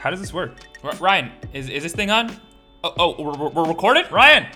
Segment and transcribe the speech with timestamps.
[0.00, 0.52] How does this work?
[0.82, 2.34] R- Ryan, is, is this thing on?
[2.82, 4.10] Oh, oh we're, we're recorded?
[4.10, 4.46] Ryan!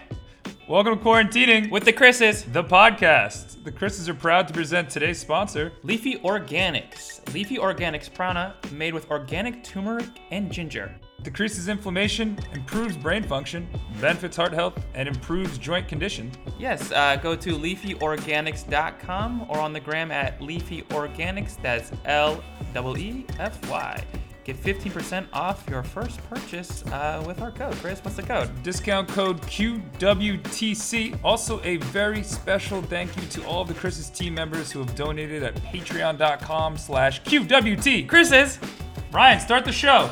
[0.66, 2.44] Welcome to Quarantining, With the Chrises.
[2.44, 3.62] the podcast.
[3.62, 5.70] The Chrises are proud to present today's sponsor.
[5.82, 7.22] Leefy Organics.
[7.24, 10.98] Leefy Organics prana made with organic turmeric and ginger.
[11.20, 13.68] Decreases inflammation, improves brain function,
[14.00, 16.32] benefits heart health, and improves joint condition.
[16.58, 21.60] Yes, uh, go to leefyorganics.com or on the gram at leefyorganics.
[21.60, 22.42] That's L
[22.74, 24.02] E E F Y.
[24.44, 27.72] Get 15% off your first purchase uh, with our code.
[27.76, 28.50] Chris, what's the code?
[28.62, 31.18] Discount code QWTC.
[31.24, 34.94] Also, a very special thank you to all of the Chris's team members who have
[34.94, 38.06] donated at patreon.com slash QWT.
[38.06, 38.58] Chris's!
[39.12, 40.10] Ryan, start the show.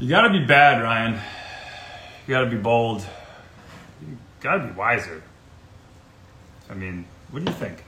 [0.00, 1.20] You gotta be bad, Ryan.
[2.26, 3.04] You gotta be bold.
[4.00, 5.22] You gotta be wiser.
[6.70, 7.84] I mean, what do you think?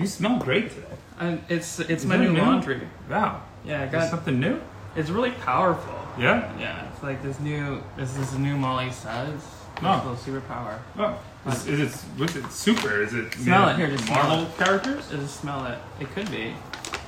[0.00, 0.86] You smell great today.
[1.18, 2.40] And it's it's Is my new new?
[2.40, 2.80] laundry.
[3.10, 3.42] Wow.
[3.66, 4.58] Yeah, I Is got something new?
[4.96, 5.94] It's really powerful.
[6.18, 6.50] Yeah?
[6.58, 7.82] Yeah, it's like this new.
[7.98, 9.44] This is new Molly Suds.
[9.82, 10.02] Oh.
[10.06, 10.78] Little superpower.
[10.98, 11.18] Oh.
[11.46, 13.02] Is, is it, what's it super?
[13.02, 14.56] Is it Smell it, here, just Marvel it.
[14.58, 15.08] characters?
[15.10, 15.78] Just smell it.
[16.00, 16.54] It could be.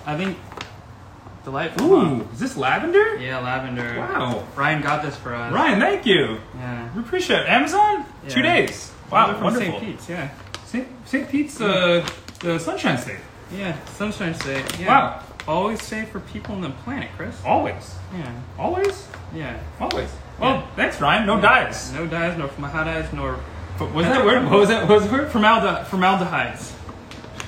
[0.06, 0.38] I think
[1.44, 1.88] delightful.
[1.88, 1.94] huh?
[2.14, 3.16] Ooh, is this lavender?
[3.16, 3.98] Yeah, lavender.
[3.98, 4.46] Wow.
[4.54, 5.52] Ryan got this for us.
[5.52, 6.38] Ryan, thank you.
[6.56, 6.88] Yeah.
[6.94, 7.48] We appreciate it.
[7.48, 8.04] Amazon?
[8.28, 8.92] Two days.
[9.10, 9.72] Wow, wonderful.
[9.80, 9.80] St.
[9.82, 10.30] Pete's, yeah.
[10.66, 10.86] St.
[11.06, 11.28] St.
[11.28, 12.06] Pete's, uh,
[12.42, 13.18] the Sunshine State.
[13.54, 14.78] Yeah, Sunshine State.
[14.78, 14.86] Yeah.
[14.88, 15.22] Wow.
[15.48, 17.36] Always safe for people on the planet, Chris.
[17.44, 17.94] Always.
[18.16, 18.30] Yeah.
[18.58, 19.08] Always?
[19.34, 19.58] Yeah.
[19.80, 20.08] Always.
[20.38, 20.62] Well, Yeah.
[20.76, 21.26] thanks, Ryan.
[21.26, 21.92] No dyes.
[21.92, 23.38] No dyes, no formaldehydes, nor
[23.78, 24.44] But was that word?
[24.48, 24.88] What was that?
[24.88, 25.30] What was the word?
[25.32, 26.72] formalde- formaldehydes.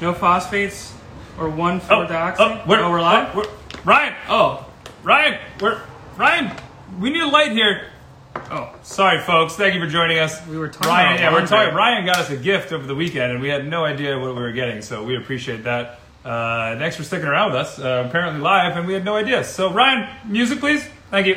[0.00, 0.93] No phosphates
[1.38, 2.37] or one four dioxy.
[2.41, 3.28] oh, oh we're, oh, we're live.
[3.33, 3.50] oh, we're-
[3.84, 4.66] Ryan, Oh.
[5.03, 5.81] Ryan, we're
[6.16, 6.50] Ryan.
[6.99, 7.88] We need a light here.
[8.37, 8.75] Oh.
[8.83, 9.55] Sorry, folks.
[9.56, 10.45] Thank you for joining us.
[10.47, 11.12] We were talking Ryan.
[11.15, 11.75] about Yeah, we're talking.
[11.75, 14.41] Ryan got us a gift over the weekend, and we had no idea what we
[14.43, 16.00] were getting, so we appreciate that.
[16.25, 17.78] Uh, thanks for sticking around with us.
[17.78, 19.45] Uh, apparently live, and we had no idea.
[19.45, 20.87] So, Ryan, music, please.
[21.11, 21.37] Thank you.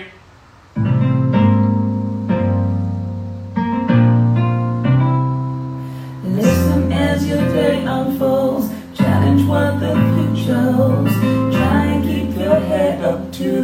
[6.23, 8.69] Listen as your day unfolds.
[8.95, 11.13] Challenge what the future holds.
[11.55, 13.61] Try and keep your head up to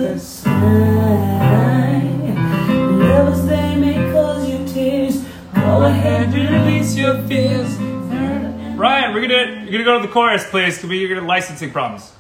[5.84, 7.76] Go ahead, release your fears.
[7.76, 10.78] Ryan, we're gonna you're gonna go to the chorus, please.
[10.78, 12.14] Cause we're gonna licensing problems.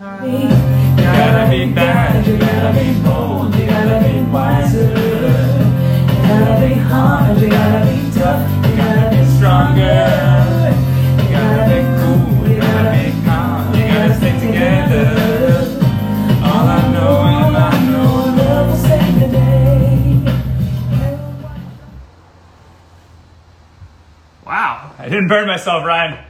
[0.00, 0.06] You
[0.96, 4.88] gotta be bad, you gotta be bold, you gotta be wiser.
[4.88, 10.08] You gotta be hard, you gotta be tough, you gotta be stronger.
[11.20, 15.31] You gotta be cool, you gotta be calm, you gotta stay together.
[25.02, 26.24] I didn't burn myself, Ryan.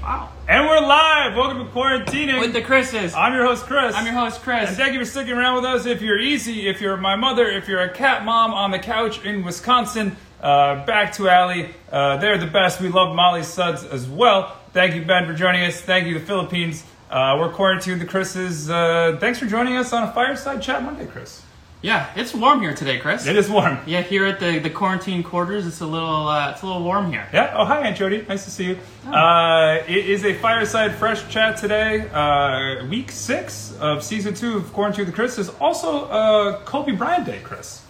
[0.00, 0.32] Wow.
[0.48, 1.36] And we're live.
[1.36, 2.40] Welcome to quarantining.
[2.40, 3.12] With the Chrises.
[3.12, 3.94] I'm your host, Chris.
[3.94, 4.70] I'm your host, Chris.
[4.70, 5.84] And thank you for sticking around with us.
[5.84, 9.22] If you're easy, if you're my mother, if you're a cat mom on the couch
[9.22, 11.68] in Wisconsin, uh, back to Allie.
[11.92, 12.80] Uh, they're the best.
[12.80, 14.56] We love Molly Suds as well.
[14.72, 15.78] Thank you, Ben, for joining us.
[15.78, 16.84] Thank you, the Philippines.
[17.10, 18.70] Uh, we're quarantined the Chrises.
[18.70, 21.42] Uh, thanks for joining us on a fireside chat Monday, Chris.
[21.80, 23.24] Yeah, it's warm here today, Chris.
[23.26, 23.78] It is warm.
[23.86, 27.12] Yeah, here at the, the quarantine quarters, it's a little uh, it's a little warm
[27.12, 27.28] here.
[27.32, 27.54] Yeah.
[27.56, 28.24] Oh, hi, Aunt Jody.
[28.28, 28.78] Nice to see you.
[29.12, 32.08] Uh, it is a fireside fresh chat today.
[32.12, 37.26] Uh, week six of season two of Quarantine with Chris is also uh, Kobe Bryant
[37.26, 37.82] Day, Chris.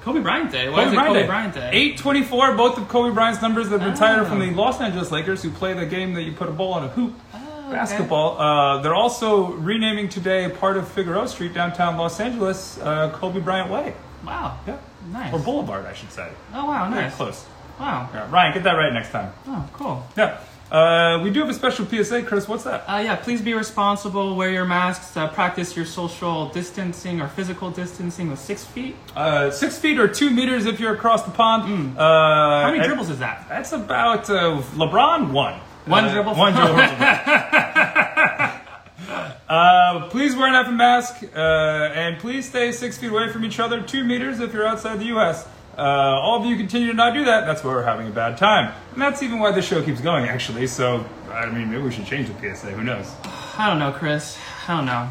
[0.00, 0.70] Kobe Bryant Day.
[0.70, 1.68] Why is it Kobe Bryant Day?
[1.70, 4.24] 824, both of Kobe Bryant's numbers that have retired Oh.
[4.28, 6.84] from the Los Angeles Lakers, who play the game that you put a ball on
[6.84, 7.14] a hoop.
[7.34, 8.38] Oh, Basketball.
[8.40, 13.70] Uh, they're also renaming today part of Figueroa Street, downtown Los Angeles, uh, Kobe Bryant
[13.70, 13.94] Way.
[14.24, 14.58] Wow.
[14.66, 14.78] Yeah.
[15.12, 15.32] Nice.
[15.34, 16.30] Or Boulevard, I should say.
[16.54, 17.14] Oh wow, Very nice.
[17.16, 17.44] close.
[17.78, 18.08] Wow.
[18.14, 19.32] Yeah, Ryan, get that right next time.
[19.46, 20.06] Oh, cool.
[20.16, 20.40] Yeah.
[20.70, 22.48] Uh, we do have a special PSA, Chris.
[22.48, 22.84] What's that?
[22.88, 24.34] Uh, yeah, please be responsible.
[24.34, 25.14] Wear your masks.
[25.16, 28.96] Uh, practice your social distancing or physical distancing with six feet.
[29.14, 31.96] Uh, six feet or two meters if you're across the pond.
[31.98, 33.46] Uh, How many dribbles is that?
[33.48, 35.60] That's about uh, LeBron one.
[35.86, 36.34] One Uh, dribble?
[36.34, 36.78] One dribble.
[39.48, 43.60] uh, please wear an effing mask, uh, and please stay six feet away from each
[43.60, 43.82] other.
[43.82, 45.46] Two meters if you're outside the U.S.
[45.76, 47.46] Uh, all of you continue to not do that.
[47.46, 50.26] That's why we're having a bad time, and that's even why the show keeps going.
[50.28, 52.70] Actually, so I mean, maybe we should change the PSA.
[52.72, 53.12] Who knows?
[53.58, 54.38] I don't know, Chris.
[54.68, 55.10] I don't know.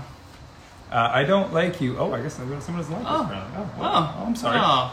[0.92, 1.98] Uh, I don't like you.
[1.98, 3.24] Oh, I guess someone doesn't like Oh.
[3.24, 3.26] us.
[3.26, 3.58] apparently.
[3.58, 4.16] Oh, well, Oh.
[4.20, 4.60] oh, I'm sorry.
[4.62, 4.92] Oh.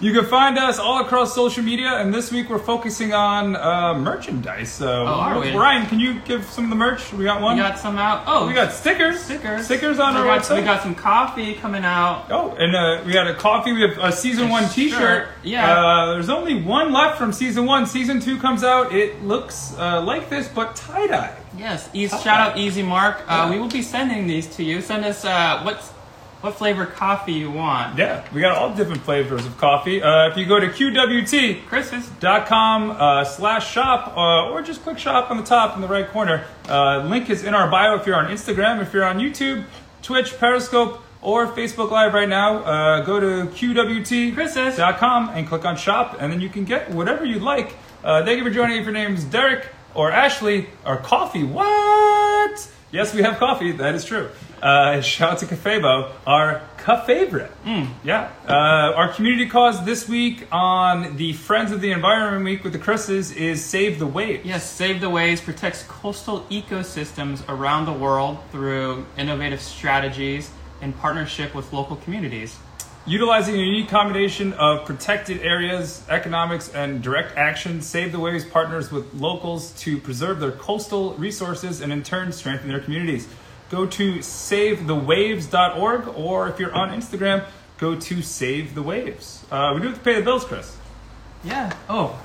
[0.00, 3.94] You can find us all across social media, and this week we're focusing on uh,
[3.98, 4.70] merchandise.
[4.70, 5.40] So, Oh?
[5.58, 7.12] Ryan, can you give some of the merch?
[7.12, 7.56] We got one.
[7.56, 8.24] We got some out.
[8.26, 9.20] Oh, we got stickers.
[9.20, 9.64] stickers.
[9.66, 10.56] Stickers on we our got, website.
[10.58, 12.26] We got some coffee coming out.
[12.30, 13.72] Oh, and uh, we got a coffee.
[13.72, 14.98] We have a season one T-shirt.
[14.98, 15.76] shirt, yeah.
[15.76, 17.84] Uh, there's only one left from season one.
[17.86, 18.92] Season two comes out.
[18.94, 21.36] It looks uh, like this, but tie dye.
[21.56, 23.20] Yes, easy, shout out Easy Mark.
[23.26, 24.80] Uh, we will be sending these to you.
[24.80, 25.62] Send us uh,
[26.40, 27.98] what flavor coffee you want.
[27.98, 30.02] Yeah, we got all different flavors of coffee.
[30.02, 31.66] Uh, if you go to QWT.
[32.20, 35.88] Dot com uh, slash shop uh, or just click shop on the top in the
[35.88, 39.18] right corner uh, link is in our bio if you're on instagram if you're on
[39.18, 39.64] youtube
[40.02, 44.76] twitch periscope or facebook live right now uh, go to qwt Chris's.
[44.76, 47.74] dot com and click on shop and then you can get whatever you'd like
[48.04, 53.14] uh, thank you for joining if your name's derek or ashley or coffee what yes
[53.14, 54.28] we have coffee that is true
[54.62, 57.50] uh, shout out to Cafebo, our cuff favorite.
[58.04, 58.30] Yeah.
[58.46, 58.52] Uh,
[58.96, 63.30] our community cause this week on the Friends of the Environment Week with the Chris's
[63.32, 64.44] is Save the Waves.
[64.44, 70.50] Yes, Save the Waves protects coastal ecosystems around the world through innovative strategies
[70.80, 72.58] in partnership with local communities.
[73.08, 78.92] Utilizing a unique combination of protected areas, economics, and direct action, Save the Waves partners
[78.92, 83.26] with locals to preserve their coastal resources and in turn strengthen their communities.
[83.70, 87.46] Go to savethewaves.org or if you're on Instagram,
[87.78, 89.42] go to Save the Waves.
[89.50, 90.76] Uh, we do have to pay the bills, Chris.
[91.42, 91.74] Yeah.
[91.88, 92.20] Oh.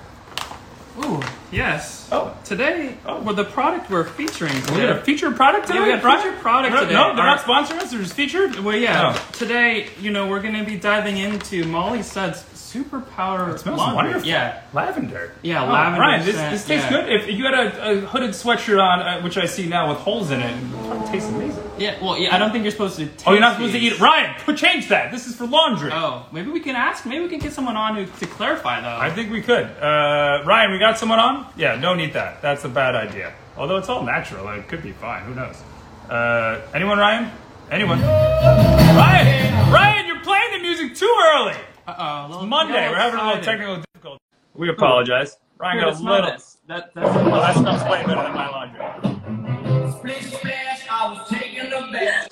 [0.99, 1.21] Ooh.
[1.51, 2.07] Yes.
[2.11, 2.35] Oh.
[2.43, 3.19] Today, Oh.
[3.21, 5.79] well, the product we're featuring We got a featured product today?
[5.79, 6.93] Yeah, we got a featured product today.
[6.93, 8.59] No, they're Our- not sponsoring us, they're just featured?
[8.59, 9.15] Well, yeah.
[9.15, 9.27] Oh.
[9.31, 12.43] Today, you know, we're going to be diving into Molly Suds
[12.73, 13.95] Super Powder It smells Laundry.
[13.95, 14.27] wonderful.
[14.27, 14.61] Yeah.
[14.73, 15.31] Lavender.
[15.43, 17.03] Yeah, Oh, lavender Ryan, this, scent, this tastes yeah.
[17.05, 17.11] good.
[17.13, 20.31] If you had a, a hooded sweatshirt on, uh, which I see now with holes
[20.31, 21.63] in it, it tastes amazing.
[21.77, 22.03] Yeah.
[22.03, 23.05] Well, yeah, I don't think you're supposed to.
[23.05, 23.99] Taste Oh, you're not supposed to eat it.
[23.99, 25.11] Ryan, put- change that.
[25.11, 25.91] This is for laundry.
[25.93, 27.05] Oh, maybe we can ask.
[27.05, 28.97] Maybe we can get someone on who, to clarify though.
[28.97, 29.65] I think we could.
[29.65, 31.45] Uh, Ryan, we got someone on?
[31.55, 32.41] Yeah, don't eat that.
[32.41, 33.33] That's a bad idea.
[33.55, 35.21] Although it's all natural, it could be fine.
[35.25, 35.61] Who knows?
[36.09, 37.29] Uh, anyone, Ryan?
[37.69, 38.01] Anyone?
[38.01, 39.71] Ryan!
[39.71, 41.55] Ryan, you're playing the music too early!
[41.85, 42.45] Uh oh.
[42.45, 44.19] Monday, we're having a little technical difficulty.
[44.53, 45.37] We apologize.
[45.57, 46.29] Ryan got a little.
[46.67, 49.91] That, that's Well, that smells way better than my laundry.
[49.99, 52.29] Splish splash, I was taking a bath.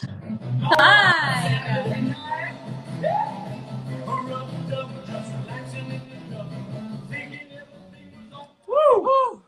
[0.64, 2.16] Hi.
[5.06, 6.48] Just relaxing in the tub,
[7.10, 8.48] thinking everything was on.
[8.68, 9.02] Woo!
[9.04, 9.42] Woo!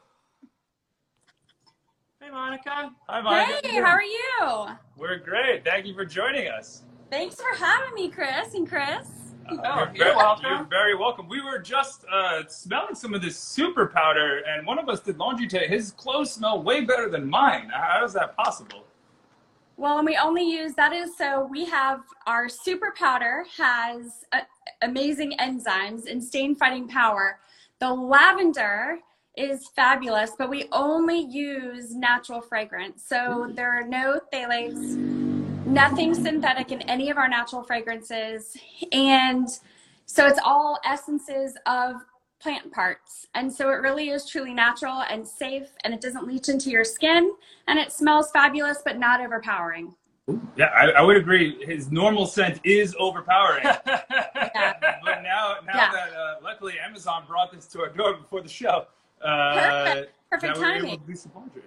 [2.20, 2.92] Hey, Monica.
[3.08, 3.68] Hi, Monica.
[3.68, 4.76] Hey, how are you?
[4.98, 5.64] We're great.
[5.64, 6.84] Thank you for joining us.
[7.10, 9.23] Thanks for having me, Chris and Chris.
[9.50, 10.46] Oh, you're, you're very, welcome.
[10.50, 11.28] you're very welcome.
[11.28, 15.18] We were just uh, smelling some of this super powder, and one of us did
[15.18, 15.68] laundry today.
[15.68, 17.70] His clothes smell way better than mine.
[17.74, 18.84] How is that possible?
[19.76, 24.42] Well, and we only use that is so we have our super powder has uh,
[24.82, 27.40] amazing enzymes and stain fighting power.
[27.80, 29.00] The lavender
[29.36, 33.04] is fabulous, but we only use natural fragrance.
[33.06, 35.23] So there are no phthalates,
[35.66, 38.56] nothing synthetic in any of our natural fragrances.
[38.92, 39.48] And
[40.06, 41.96] so it's all essences of
[42.42, 43.28] plant parts.
[43.36, 46.84] And so it really is truly natural and safe and it doesn't leach into your
[46.84, 47.32] skin
[47.68, 49.96] and it smells fabulous but not overpowering.
[50.56, 51.64] Yeah, I, I would agree.
[51.66, 53.64] His normal scent is overpowering.
[53.64, 53.82] Yeah.
[55.04, 55.92] but now, now Yeah.
[55.92, 58.86] that uh, luckily Amazon brought this to our door before the show,
[59.24, 60.14] uh, Perfect.
[60.32, 61.00] Perfect now we're able timing.
[61.00, 61.62] to do some laundry.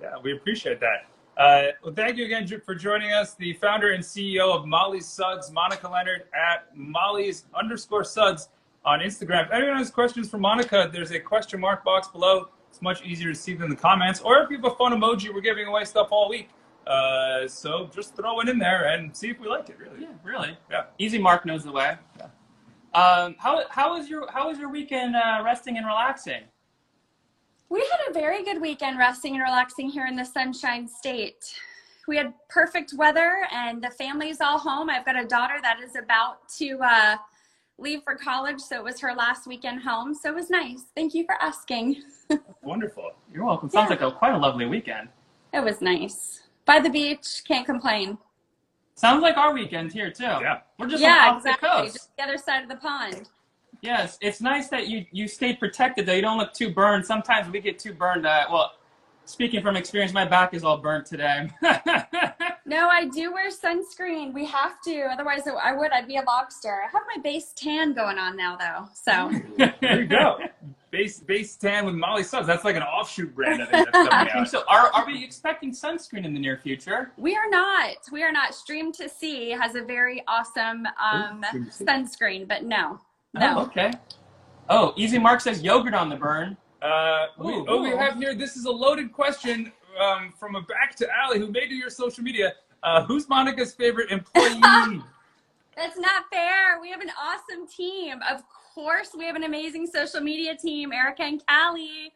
[0.00, 1.06] Yeah, we appreciate that.
[1.36, 3.34] Uh, well, thank you again for joining us.
[3.34, 8.50] The founder and CEO of Molly's Suds, Monica Leonard, at Molly's underscore Suds
[8.84, 9.46] on Instagram.
[9.46, 12.48] If anyone has questions for Monica, there's a question mark box below.
[12.68, 14.20] It's much easier to see than the comments.
[14.20, 16.50] Or if you have a fun emoji, we're giving away stuff all week.
[16.86, 19.78] Uh, so just throw it in there and see if we like it.
[19.78, 20.02] Really.
[20.02, 20.56] Yeah, really.
[20.70, 20.84] Yeah.
[20.98, 21.96] Easy Mark knows the way.
[22.94, 26.42] Um, how how was your how was your weekend uh, resting and relaxing?
[27.72, 31.54] We had a very good weekend resting and relaxing here in the Sunshine State.
[32.06, 34.90] We had perfect weather and the family's all home.
[34.90, 37.16] I've got a daughter that is about to uh,
[37.78, 40.12] leave for college, so it was her last weekend home.
[40.12, 40.84] So it was nice.
[40.94, 42.02] Thank you for asking.
[42.62, 43.12] Wonderful.
[43.32, 43.70] You're welcome.
[43.70, 44.04] Sounds Yeah.
[44.04, 45.08] like a quite a lovely weekend.
[45.54, 46.42] It was nice.
[46.66, 48.18] By the beach, can't complain.
[48.96, 50.24] Sounds like our weekend here too.
[50.24, 50.58] Yeah.
[50.78, 51.68] We're just yeah, off exactly.
[51.70, 51.94] the coast.
[51.94, 53.30] Just the other side of the pond.
[53.82, 56.12] Yes, it's nice that you you stayed protected though.
[56.14, 57.04] You don't look too burned.
[57.04, 58.24] Sometimes we get too burned.
[58.26, 58.72] Uh, well,
[59.24, 61.50] speaking from experience, my back is all burnt today.
[62.64, 64.32] No, I do wear sunscreen.
[64.32, 65.02] We have to.
[65.12, 65.90] Otherwise, I would.
[65.90, 66.80] I'd be a lobster.
[66.82, 68.88] I have my base tan going on now, though.
[68.94, 69.32] So
[69.80, 70.38] There you go.
[70.92, 72.46] Base base tan with Molly Suds.
[72.46, 73.62] That's like an offshoot brand.
[73.62, 74.48] I think that's coming I think out.
[74.48, 74.62] so.
[74.68, 77.10] Are, are we expecting sunscreen in the near future?
[77.18, 77.96] we are not.
[78.12, 78.54] We are not.
[78.54, 83.00] Stream to Sea has a very awesome um, Stream sunscreen, but no,
[83.36, 83.60] Oh, no.
[83.62, 83.92] okay.
[84.68, 86.56] Oh, Easy Mark says yogurt on the burn.
[86.80, 88.34] Uh, we, Ooh, oh, we have here.
[88.34, 91.90] This is a loaded question um, from a back to Allie, who made do your
[91.90, 92.54] social media.
[92.82, 94.60] Uh, who's Monica's favorite employee?
[95.76, 96.80] That's not fair.
[96.80, 98.18] We have an awesome team.
[98.30, 98.42] Of
[98.74, 102.12] course, we have an amazing social media team, Erica and Callie.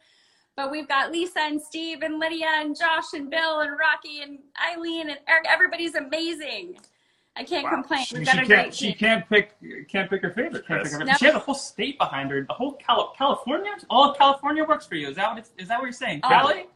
[0.57, 4.39] But we've got Lisa and Steve and Lydia and Josh and Bill and Rocky and
[4.73, 5.47] Eileen and Eric.
[5.49, 6.79] Everybody's amazing.
[7.39, 7.71] I can't Wow.
[7.71, 8.05] complain.
[8.07, 8.75] She, she can't.
[8.75, 9.53] She can't pick.
[9.89, 10.67] Can't pick her favorite.
[10.67, 10.93] Can't Chris.
[10.93, 11.13] think of it.
[11.13, 11.17] No.
[11.19, 12.43] She has a whole state behind her.
[12.43, 15.09] The whole Cal- California, all of California works for you.
[15.11, 16.29] Is that what it's, is that what you're saying, Oh.
[16.29, 16.67] Callie?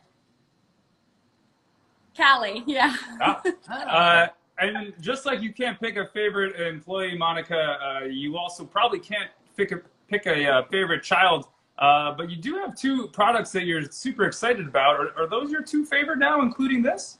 [2.16, 2.94] Callie, yeah.
[3.20, 3.42] Ah.
[3.70, 4.26] Uh,
[4.58, 9.30] and just like you can't pick a favorite employee, Monica, uh, you also probably can't
[9.56, 11.46] pick a pick a uh, favorite child.
[11.78, 14.96] Uh, but you do have two products that you're super excited about.
[14.96, 17.19] Are, are those your two favorite now, including this?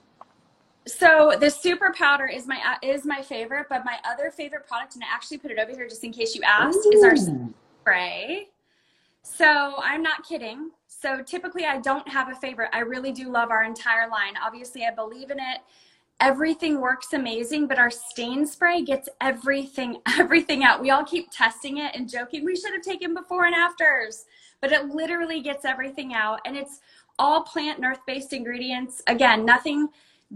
[0.91, 4.95] So the super powder is my uh, is my favorite, but my other favorite product,
[4.95, 8.49] and I actually put it over here just in case you asked, is our spray.
[9.23, 10.71] So I'm not kidding.
[10.89, 12.71] So typically I don't have a favorite.
[12.73, 14.35] I really do love our entire line.
[14.43, 15.61] Obviously I believe in it.
[16.21, 20.81] Everything works amazing, but our stain spray gets everything everything out.
[20.81, 24.25] We all keep testing it and joking we should have taken before and afters,
[24.61, 26.81] but it literally gets everything out and it's
[27.19, 29.03] all plant and earth-based ingredients.
[29.07, 29.89] Again, nothing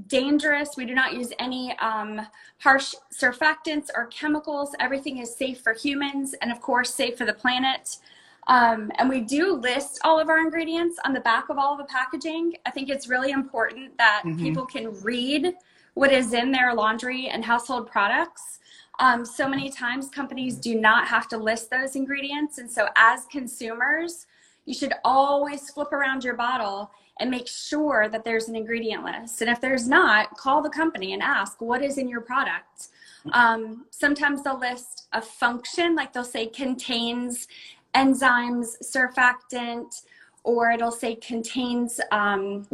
[0.07, 0.71] dangerous.
[0.77, 2.27] We do not use any um,
[2.59, 4.75] harsh surfactants or chemicals.
[4.81, 7.99] Everything is safe for humans and, of course, safe for the planet.
[8.47, 11.79] Um, and we do list all of our ingredients on the back of all of
[11.79, 12.55] the packaging.
[12.67, 15.55] I think it's really important that people can read
[15.95, 18.59] what is in their laundry and household products.
[18.99, 22.59] Um, so many times companies do not have to list those ingredients.
[22.59, 24.27] And so, as consumers,
[24.67, 29.41] you should always flip around your bottle and make sure that there's an ingredient list.
[29.41, 32.89] And if there's not, call the company and ask what is in your product.
[33.33, 37.49] Um, sometimes they'll list a function, like they'll say contains
[37.95, 40.03] enzymes, surfactant,
[40.43, 42.67] or it'll say contains, um,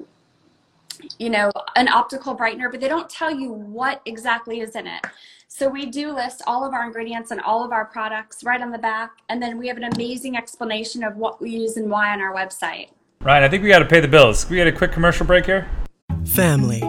[1.19, 5.07] you know, an optical brightener, but they don't tell you what exactly is in it.
[5.47, 8.71] So we do list all of our ingredients and all of our products right on
[8.71, 12.13] the back, and then we have an amazing explanation of what we use and why
[12.13, 12.91] on our website.
[13.23, 14.45] Ryan, I think we got to pay the bills.
[14.45, 15.69] Can we get a quick commercial break here?
[16.25, 16.83] Family.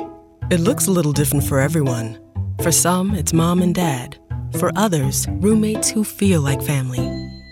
[0.49, 2.17] It looks a little different for everyone.
[2.63, 4.17] For some, it's mom and dad.
[4.57, 7.05] For others, roommates who feel like family.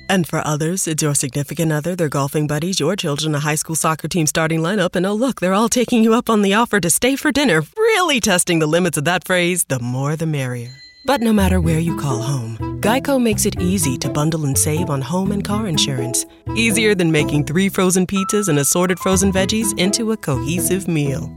[0.09, 3.75] And for others, it's your significant other, their golfing buddies, your children, a high school
[3.75, 6.79] soccer team starting lineup, and oh, look, they're all taking you up on the offer
[6.79, 10.71] to stay for dinner, really testing the limits of that phrase the more the merrier.
[11.05, 14.89] But no matter where you call home, Geico makes it easy to bundle and save
[14.89, 16.25] on home and car insurance.
[16.55, 21.29] Easier than making three frozen pizzas and assorted frozen veggies into a cohesive meal.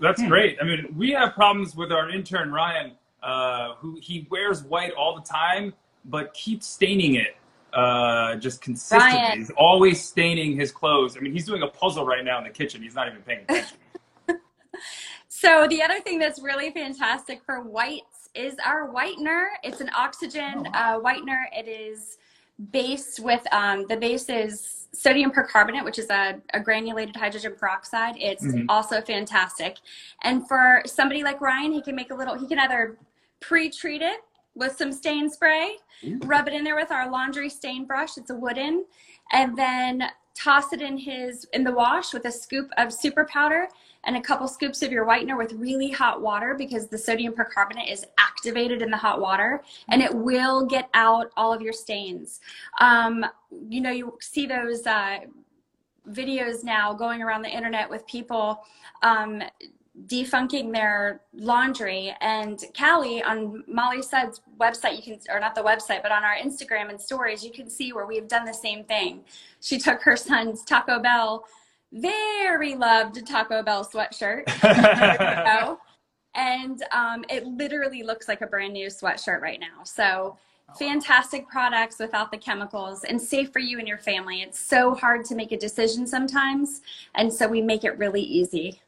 [0.00, 0.56] That's great.
[0.62, 5.14] I mean, we have problems with our intern Ryan, uh, who he wears white all
[5.14, 5.74] the time,
[6.06, 7.36] but keeps staining it
[7.74, 9.18] uh, just consistently.
[9.18, 9.38] Ryan.
[9.40, 11.18] He's always staining his clothes.
[11.18, 12.82] I mean, he's doing a puzzle right now in the kitchen.
[12.82, 13.76] He's not even paying attention.
[15.44, 19.46] So the other thing that's really fantastic for whites is our whitener.
[19.62, 21.44] It's an oxygen uh, whitener.
[21.52, 22.18] It is
[22.70, 28.14] based with um, the base is sodium percarbonate, which is a, a granulated hydrogen peroxide.
[28.18, 29.78] It's also fantastic.
[30.22, 32.38] And for somebody like Ryan, he can make a little.
[32.38, 32.96] He can either
[33.40, 34.20] pre-treat it
[34.54, 35.76] with some stain spray,
[36.20, 38.16] rub it in there with our laundry stain brush.
[38.16, 38.84] It's a wooden,
[39.32, 43.68] and then toss it in his in the wash with a scoop of super powder
[44.04, 47.90] and a couple scoops of your whitener with really hot water because the sodium percarbonate
[47.90, 52.40] is activated in the hot water and it will get out all of your stains.
[52.80, 53.24] Um,
[53.68, 55.20] you know, you see those uh,
[56.10, 58.62] videos now going around the internet with people
[59.02, 59.42] um,
[60.06, 62.14] defunking their laundry.
[62.20, 66.34] And Callie on Molly Suds website, you can, or not the website, but on our
[66.34, 69.24] Instagram and stories, you can see where we've done the same thing.
[69.60, 71.44] She took her son's Taco Bell,
[71.92, 74.44] very loved Taco Bell sweatshirt.
[76.34, 79.84] and um, it literally looks like a brand new sweatshirt right now.
[79.84, 80.36] So
[80.78, 84.42] fantastic products without the chemicals and safe for you and your family.
[84.42, 86.80] It's so hard to make a decision sometimes,
[87.14, 88.80] and so we make it really easy.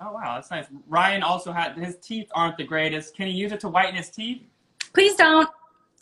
[0.00, 0.66] Oh wow, that's nice.
[0.88, 3.14] Ryan also had his teeth aren't the greatest.
[3.14, 4.42] Can he use it to whiten his teeth?
[4.92, 5.48] Please don't.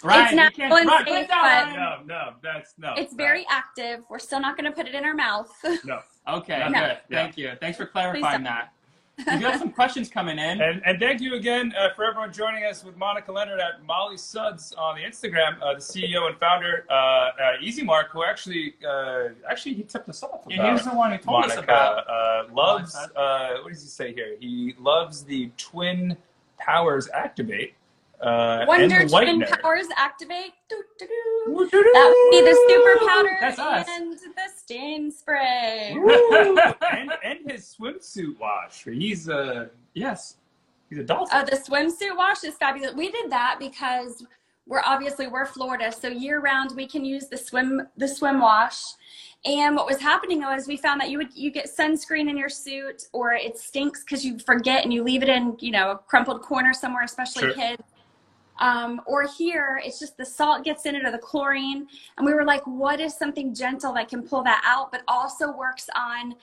[0.03, 1.77] Ryan, it's you can't- Ryan, safe, put it down, but Ryan.
[1.77, 2.93] no, no, that's no.
[2.97, 4.01] it's no, very active.
[4.11, 5.51] We're still not going to put it in our mouth.
[5.85, 6.01] no.
[6.29, 6.67] Okay, No.
[6.67, 6.75] good.
[6.75, 6.99] Yeah.
[7.11, 7.53] Thank you.
[7.61, 8.72] Thanks for clarifying that.
[9.19, 10.61] We do have some questions coming in.
[10.61, 14.16] And, and thank you again uh, for everyone joining us with Monica Leonard at Molly
[14.16, 18.75] Suds on the Instagram, uh, the CEO and founder, uh, uh, Easy Mark, who actually
[18.87, 20.42] uh, actually he tipped us off.
[20.49, 21.59] Yeah, about he was the one who told Monica.
[21.59, 22.09] us about.
[22.09, 24.37] Uh, loves uh, what does he say here?
[24.40, 26.16] He loves the Twin
[26.59, 27.75] Powers Activate.
[28.23, 29.61] Uh, Wonder and Twin Whitener.
[29.62, 30.52] Powers activate.
[30.69, 31.71] Doo, doo, doo.
[31.71, 33.87] That would be the super powder That's us.
[33.91, 35.93] and the stain spray.
[36.93, 38.85] and, and his swimsuit wash.
[38.85, 40.37] He's uh yes,
[40.88, 41.37] he's a dolphin.
[41.37, 42.95] Uh, the swimsuit wash is fabulous.
[42.95, 44.25] We did that because
[44.69, 48.81] we're obviously we're Florida, so year round we can use the swim the swim wash.
[49.45, 52.37] And what was happening though is we found that you would you get sunscreen in
[52.37, 55.91] your suit, or it stinks because you forget and you leave it in you know
[55.91, 57.55] a crumpled corner somewhere, especially Sure.
[57.55, 57.83] kids.
[58.59, 61.87] Um, or here, it's just the salt gets in it or the chlorine.
[62.16, 65.56] And we were like, what is something gentle that can pull that out, but also
[65.56, 66.35] works on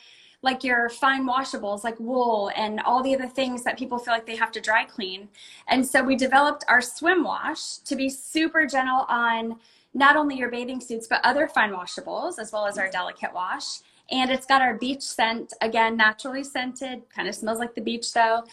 [0.42, 4.26] like your fine washables, like wool and all the other things that people feel like
[4.26, 5.28] they have to dry clean.
[5.68, 9.58] And so we developed our swim wash to be super gentle on
[9.94, 13.80] not only your bathing suits, but other fine washables, as well as our delicate wash.
[14.12, 18.12] And it's got our beach scent, again, naturally scented, kind of smells like the beach
[18.12, 18.44] though.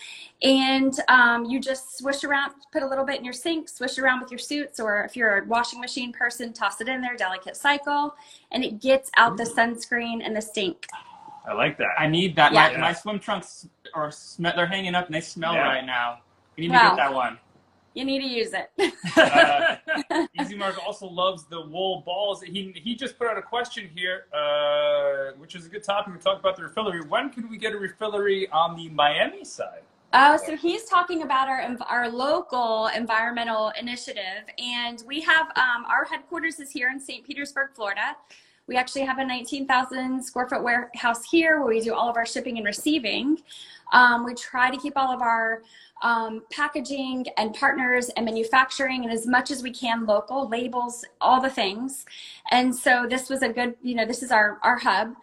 [0.42, 4.20] And um, you just swish around, put a little bit in your sink, swish around
[4.20, 7.56] with your suits, or if you're a washing machine person, toss it in there, delicate
[7.56, 8.14] cycle,
[8.52, 10.86] and it gets out the sunscreen and the stink.
[11.48, 11.94] I like that.
[11.98, 12.52] I need that.
[12.52, 12.72] Yeah.
[12.72, 15.68] My, my swim trunks are sm- they're hanging up and they smell Yeah.
[15.68, 16.18] right now.
[16.56, 16.88] We need to Wow.
[16.90, 17.38] get that one.
[17.97, 18.71] You need to use it.
[19.17, 22.43] Uh, Easy Mark also loves the wool balls.
[22.43, 26.12] He he just put out a question here, uh, which is a good topic.
[26.12, 27.09] We talked about the refillery.
[27.09, 29.81] When can we get a refillery on the Miami side?
[30.12, 36.05] Oh, so he's talking about our our local environmental initiative, and we have um, our
[36.05, 37.25] headquarters is here in St.
[37.25, 38.15] Petersburg, Florida.
[38.67, 42.26] We actually have a 19,000 square foot warehouse here where we do all of our
[42.26, 43.38] shipping and receiving.
[43.93, 45.62] Um, we try to keep all of our
[46.03, 51.41] um, packaging and partners and manufacturing and as much as we can local labels, all
[51.41, 52.05] the things.
[52.50, 55.15] And so this was a good, you know, this is our our hub.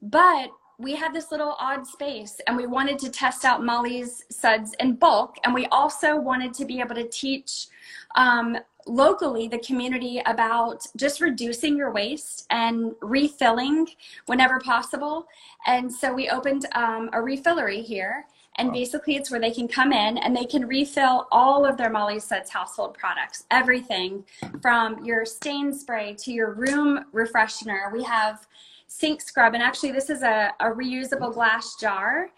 [0.00, 4.74] But we had this little odd space and we wanted to test out Molly's suds
[4.80, 5.36] in bulk.
[5.44, 7.68] And we also wanted to be able to teach
[8.16, 13.88] um, locally the community about just reducing your waste and refilling
[14.26, 15.28] whenever possible.
[15.66, 18.26] And so we opened um, a refillery here.
[18.58, 21.90] And basically, it's where they can come in and they can refill all of their
[21.90, 23.44] Molly Suds household products.
[23.50, 24.24] Everything
[24.60, 27.90] from your stain spray to your room refreshener.
[27.92, 28.46] We have
[28.88, 32.28] sink scrub, and actually, this is a, a reusable glass jar.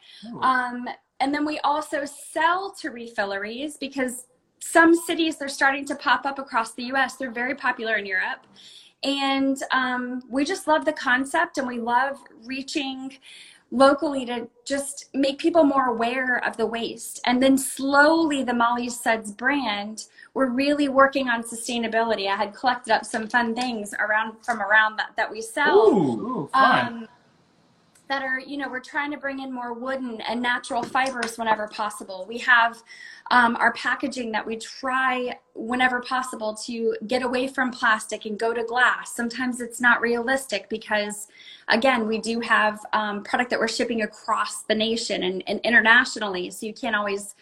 [0.41, 0.89] Um,
[1.21, 4.27] and then we also sell to refilleries because
[4.61, 7.17] some cities they're starting to pop up across the US.
[7.17, 8.47] They're very popular in Europe.
[9.03, 13.19] And um, we just love the concept and we love reaching
[13.75, 17.21] locally to just make people more aware of the waste.
[17.27, 22.29] And then slowly, the Molly Suds brand, we're really working on sustainability.
[22.29, 26.49] I had collected up some fun things around from around that, that we sell Ooh,
[26.53, 26.87] fun.
[26.87, 27.09] um,
[28.09, 31.67] that are, you know, we're trying to bring in more wooden and natural fibers whenever
[31.69, 32.27] possible.
[32.29, 32.83] We have
[33.31, 38.53] um, our packaging that we try whenever possible to get away from plastic and go
[38.53, 39.15] to glass.
[39.15, 41.29] Sometimes it's not realistic because,
[41.69, 46.51] again, we do have um, product that we're shipping across the nation and, and internationally,
[46.51, 47.35] so you can't always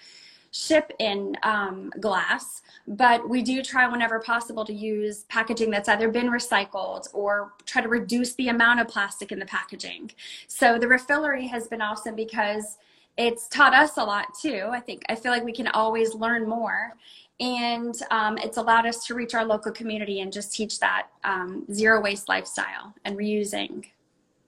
[0.53, 6.11] ship in um, glass, but we do try whenever possible to use packaging that's either
[6.11, 10.11] been recycled or try to reduce the amount of plastic in the packaging.
[10.47, 12.77] So the refillery has been awesome because
[13.17, 14.69] it's taught us a lot too.
[14.71, 16.97] I think I feel like we can always learn more.
[17.41, 21.65] And um, it's allowed us to reach our local community and just teach that um,
[21.73, 23.87] zero waste lifestyle and reusing.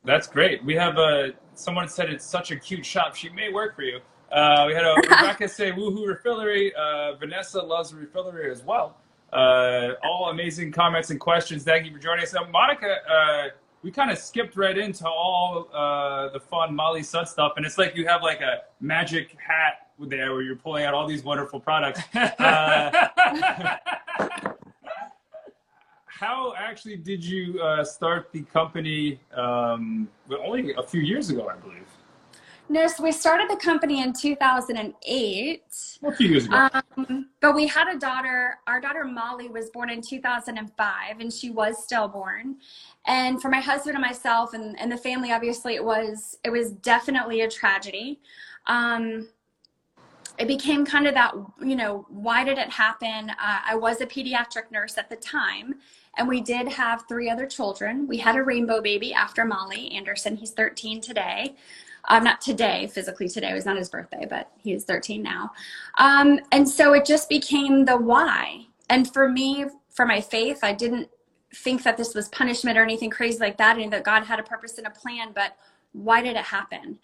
[0.04, 0.62] That's great.
[0.64, 3.16] We have uh, someone said it's such a cute shop.
[3.16, 4.00] She may work for you.
[4.34, 6.72] Uh, we had a Rebecca say woohoo refillery.
[6.74, 8.96] Uh, Vanessa loves the refillery as well.
[9.32, 11.62] Uh, all amazing comments and questions.
[11.62, 12.34] Thank you for joining us.
[12.34, 13.48] Now, Monica, uh,
[13.82, 17.78] we kind of skipped right into all uh, the fun Molly Sud stuff, and it's
[17.78, 21.60] like you have like a magic hat there where you're pulling out all these wonderful
[21.60, 22.00] products.
[22.38, 23.08] Uh,
[26.06, 29.20] how actually did you uh, start the company?
[29.34, 30.08] Um,
[30.44, 31.83] only a few years ago, I believe.
[32.68, 35.62] No, so we started the company in 2008.
[36.00, 36.68] Well, a few years ago.
[36.96, 38.58] Um, but we had a daughter.
[38.66, 42.56] Our daughter Molly was born in 2005, and she was stillborn.
[43.06, 46.72] And for my husband and myself, and, and the family, obviously, it was it was
[46.72, 48.20] definitely a tragedy.
[48.66, 49.28] Um,
[50.38, 53.30] it became kind of that, you know, why did it happen?
[53.30, 55.76] Uh, I was a pediatric nurse at the time,
[56.16, 58.06] And we did have three other children.
[58.08, 60.36] We had a rainbow baby after Molly Anderson.
[60.36, 61.54] He's 13 today.
[62.08, 63.52] Um, not today, physically today.
[63.54, 65.52] Was not his birthday, but he is 13 now.
[65.98, 68.66] Um, and so it just became the why.
[68.90, 71.08] And for me, for my faith, I didn't
[71.54, 74.42] think that this was punishment or anything crazy like that, and that God had a
[74.42, 75.56] purpose and a plan, but
[75.92, 76.98] why did it happen?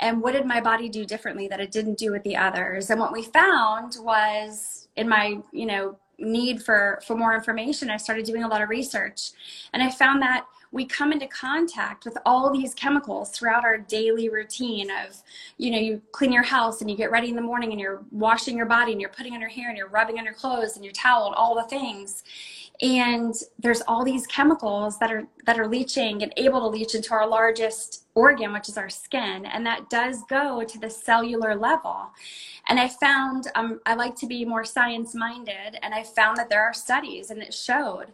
[0.00, 2.90] And what did my body do differently that it didn't do with the others?
[2.90, 7.96] And what we found was in my, you know, need for for more information, I
[7.96, 9.32] started doing a lot of research.
[9.72, 14.28] And I found that we come into contact with all these chemicals throughout our daily
[14.28, 15.22] routine of
[15.56, 18.04] you know you clean your house and you get ready in the morning and you're
[18.12, 20.76] washing your body and you're putting on your hair and you're rubbing on your clothes
[20.76, 22.22] and your towel and all the things.
[22.82, 27.14] And there's all these chemicals that are that are leaching and able to leach into
[27.14, 32.10] our largest organ which is our skin and that does go to the cellular level.
[32.68, 36.50] And i found um, i like to be more science minded and i found that
[36.50, 38.08] there are studies and it showed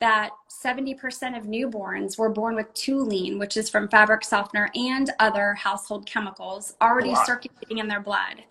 [0.00, 5.54] that 70% of newborns were born with toluene, which is from fabric softener and other
[5.54, 8.42] household chemicals already circulating in their blood.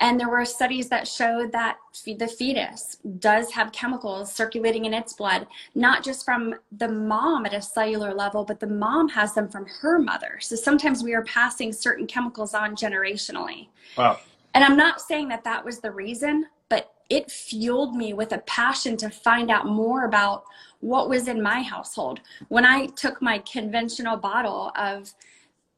[0.00, 5.12] And there were studies that showed that the fetus does have chemicals circulating in its
[5.12, 9.48] blood, not just from the mom at a cellular level, but the mom has them
[9.48, 10.38] from her mother.
[10.40, 13.68] So sometimes we are passing certain chemicals on generationally.
[13.96, 14.18] Wow.
[14.54, 18.38] And I'm not saying that that was the reason, but it fueled me with a
[18.38, 20.44] passion to find out more about
[20.80, 22.20] what was in my household.
[22.48, 25.12] When I took my conventional bottle of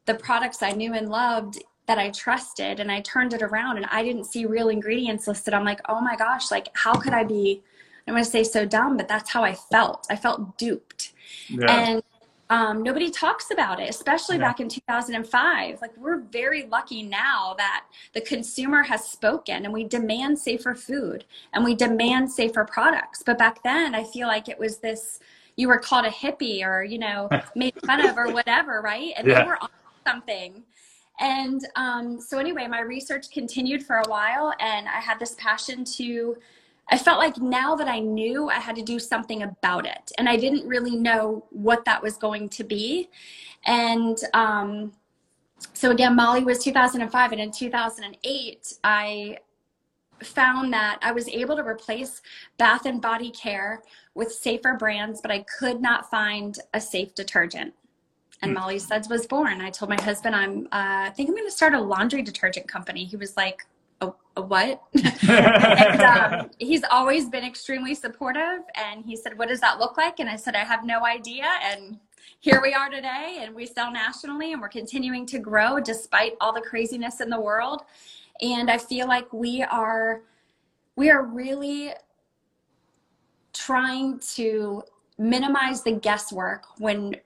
[0.06, 3.86] the products I knew and loved that I trusted and I turned it around and
[3.86, 7.22] I didn't see real ingredients listed, I'm like, oh my gosh, like how could I
[7.22, 7.62] be,
[8.06, 10.06] I'm going to say so dumb, but that's how I felt.
[10.10, 11.12] I felt duped.
[11.48, 11.70] Yeah.
[11.70, 12.02] And
[12.48, 14.44] um, nobody talks about it, especially Yeah.
[14.44, 15.80] back in 2005.
[15.80, 21.24] Like, we're very lucky now that the consumer has spoken and we demand safer food
[21.52, 23.22] and we demand safer products.
[23.24, 25.18] But back then, I feel like it was this
[25.56, 29.12] you were called a hippie or, you know, made fun of or whatever, right?
[29.16, 29.40] And Yeah.
[29.40, 29.68] they were on
[30.06, 30.62] something.
[31.18, 35.85] And um, so, anyway, my research continued for a while, and I had this passion
[35.96, 36.37] to.
[36.88, 40.29] I felt like now that I knew, I had to do something about it, and
[40.29, 43.11] I didn't really know what that was going to be.
[43.64, 44.92] And um,
[45.72, 49.38] so, again, Molly was 2005, and in 2008, I
[50.22, 52.22] found that I was able to replace
[52.57, 53.83] bath and body care
[54.14, 57.75] with safer brands, but I could not find a safe detergent.
[58.42, 59.61] And Molly Suds was born.
[59.61, 62.68] I told my husband, I'm, uh, I think I'm going to start a laundry detergent
[62.68, 63.05] company.
[63.05, 63.66] He was like,
[64.00, 64.82] a, a what?
[65.28, 68.61] and um, he's always been extremely supportive.
[68.74, 70.20] And he said, What does that look like?
[70.20, 71.46] And I said, I have no idea.
[71.62, 71.98] And
[72.40, 76.52] here we are today, and we sell nationally, and we're continuing to grow despite all
[76.52, 77.82] the craziness in the world.
[78.40, 80.22] And I feel like we are
[80.96, 81.92] we are really
[83.52, 84.82] trying to
[85.18, 87.16] minimize the guesswork when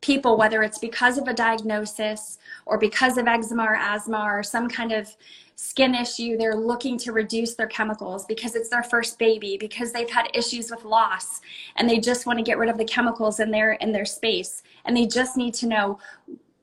[0.00, 4.68] people, whether it's because of a diagnosis or because of eczema or asthma or some
[4.68, 5.14] kind of
[5.56, 10.08] skin issue, they're looking to reduce their chemicals because it's their first baby, because they've
[10.08, 11.42] had issues with loss
[11.76, 14.62] and they just want to get rid of the chemicals in their in their space.
[14.86, 15.98] And they just need to know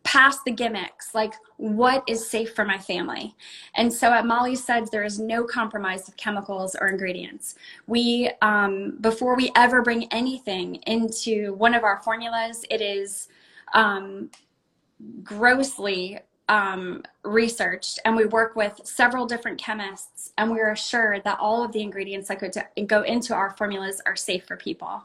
[0.07, 3.35] past the gimmicks, like what is safe for my family.
[3.75, 7.55] And so at Molly Suds, there is no compromise of chemicals or ingredients.
[7.87, 13.27] We, um, before we ever bring anything into one of our formulas, it is
[13.73, 14.31] um,
[15.23, 21.63] grossly um, researched and we work with several different chemists and we're assured that all
[21.63, 25.03] of the ingredients that go, to, go into our formulas are safe for people.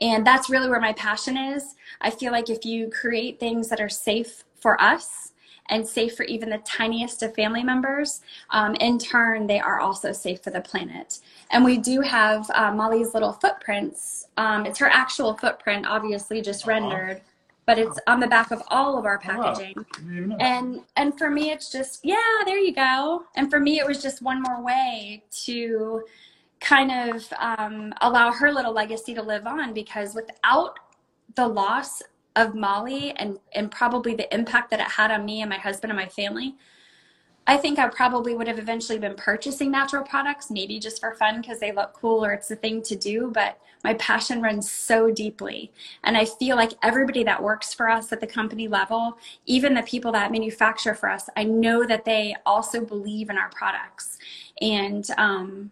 [0.00, 1.74] And that's really where my passion is.
[2.00, 5.32] I feel like if you create things that are safe for us
[5.70, 10.12] and safe for even the tiniest of family members um, in turn they are also
[10.12, 11.18] safe for the planet.
[11.50, 14.28] And we do have uh, molly's little footprints.
[14.36, 17.20] Um, it's her actual footprint obviously just rendered
[17.68, 19.52] but it's on the back of all of our wow.
[19.52, 20.36] packaging Didn't even know.
[20.40, 24.02] and and for me it's just yeah there you go and for me it was
[24.02, 26.02] just one more way to
[26.60, 30.78] kind of um, allow her little legacy to live on because without
[31.34, 32.02] the loss
[32.36, 35.92] of molly and and probably the impact that it had on me and my husband
[35.92, 36.56] and my family
[37.46, 41.40] I think I probably would have eventually been purchasing natural products, maybe just for fun
[41.40, 43.30] because they look cool or it's the thing to do.
[43.32, 45.70] But my passion runs so deeply.
[46.04, 49.82] And I feel like everybody that works for us at the company level, even the
[49.82, 54.18] people that manufacture for us, I know that they also believe in our products.
[54.60, 55.70] And, um,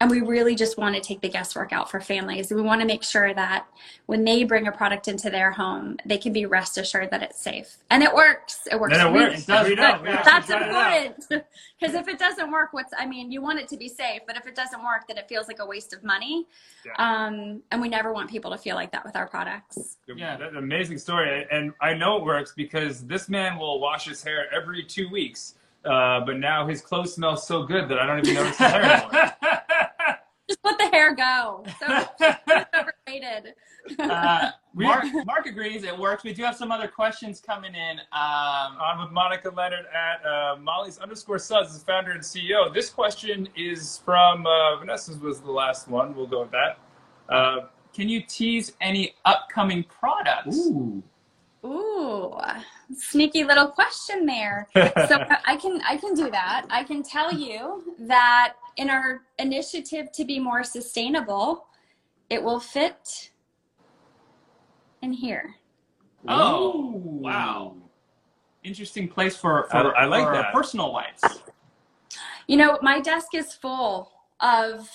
[0.00, 2.50] and we really just want to take the guesswork out for families.
[2.50, 3.66] We want to make sure that
[4.06, 7.38] when they bring a product into their home, they can be rest assured that it's
[7.38, 7.76] safe.
[7.90, 8.66] And it works.
[8.72, 8.96] It works.
[8.96, 9.42] And it really works.
[9.42, 9.78] It does We work.
[9.78, 10.02] know.
[10.02, 10.96] We that's tried it out.
[11.06, 11.44] important
[11.78, 14.36] because if it doesn't work what's i mean you want it to be safe but
[14.36, 16.46] if it doesn't work then it feels like a waste of money
[16.84, 16.92] Yeah.
[16.98, 20.36] um, and we never want people to feel like that with our products Yeah.
[20.36, 21.46] That's an amazing story.
[21.50, 25.54] And I know it works because this man will wash his hair every two weeks.
[25.84, 28.82] Uh, but now his clothes smell so good that I don't even notice his hair
[28.82, 29.32] anymore.
[30.50, 31.86] just let the hair go so
[32.74, 33.54] overrated
[33.98, 36.22] Uh, Mark, Mark agrees it works.
[36.22, 37.98] We do have some other questions coming in.
[38.12, 42.72] Um, On with Monica Leonard at uh, Molly's underscore Suds, the founder and CEO.
[42.72, 46.14] This question is from uh, Vanessa's was the last one.
[46.14, 46.78] We'll go with that.
[47.34, 50.56] Uh, can you tease any upcoming products?
[50.56, 51.02] ooh.
[51.64, 52.34] Ooh,
[52.96, 54.66] sneaky little question there.
[55.08, 56.66] So I can I can do that.
[56.70, 61.66] I can tell you that in our initiative to be more sustainable,
[62.30, 63.30] it will fit
[65.02, 65.54] in here.
[66.26, 67.76] Oh, wow.
[68.64, 70.52] Interesting place for, for, I- I like for that.
[70.54, 71.22] personal wipes.
[72.46, 74.88] You know, my desk is full of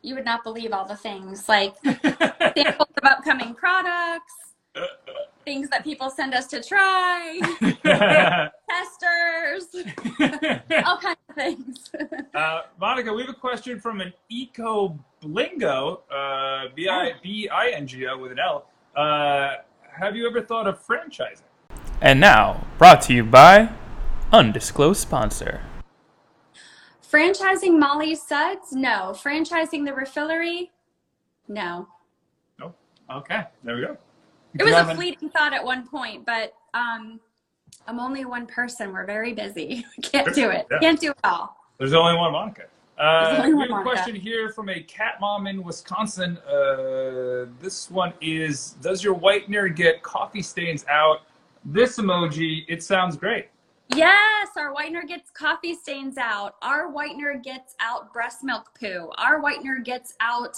[0.00, 4.34] you would not believe all the things like samples of upcoming products,
[5.44, 7.40] things that people send us to try,
[8.70, 9.86] testers,
[10.86, 11.90] all kinds of things.
[12.34, 17.70] uh, Monica, we have a question from an Eco Blingo, uh, B I B I
[17.70, 18.66] N G O with an L.
[18.96, 19.56] Uh,
[19.98, 21.42] have you ever thought of franchising?
[22.00, 23.70] And now, brought to you by
[24.32, 25.62] undisclosed sponsor.
[27.08, 28.72] Franchising Molly Suds?
[28.72, 29.12] No.
[29.14, 30.70] Franchising the refillery?
[31.46, 31.88] No.
[33.10, 33.44] Okay.
[33.62, 33.96] There we go.
[34.58, 37.20] It was a an- fleeting thought at one point, but um,
[37.86, 38.92] I'm only one person.
[38.92, 39.84] We're very busy.
[40.02, 40.66] Can't do it.
[40.70, 40.78] Yeah.
[40.78, 41.56] Can't do it all.
[41.78, 42.64] There's only one Monica.
[42.96, 46.38] Uh, we have a question here from a cat mom in Wisconsin.
[46.38, 51.22] Uh, this one is Does your whitener get coffee stains out?
[51.64, 53.48] This emoji, it sounds great.
[53.88, 56.54] Yes, our whitener gets coffee stains out.
[56.62, 59.10] Our whitener gets out breast milk poo.
[59.18, 60.56] Our whitener gets out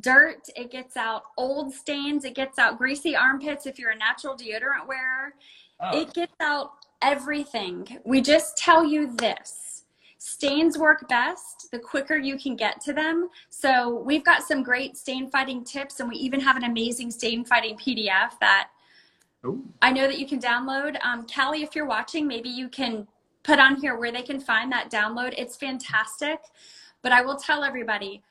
[0.00, 0.48] dirt.
[0.56, 2.24] It gets out old stains.
[2.24, 5.34] It gets out greasy armpits if you're a natural deodorant wearer.
[5.80, 6.00] Oh.
[6.00, 6.72] It gets out
[7.02, 7.98] everything.
[8.04, 9.84] We just tell you this.
[10.18, 13.30] Stains work best the quicker you can get to them.
[13.48, 17.44] So we've got some great stain fighting tips and we even have an amazing stain
[17.44, 18.68] fighting PDF that
[19.46, 19.64] Ooh.
[19.80, 21.02] I know that you can download.
[21.02, 23.06] Um, Callie, if you're watching, maybe you can
[23.42, 25.34] put on here where they can find that download.
[25.38, 26.40] It's fantastic.
[27.02, 28.22] But I will tell everybody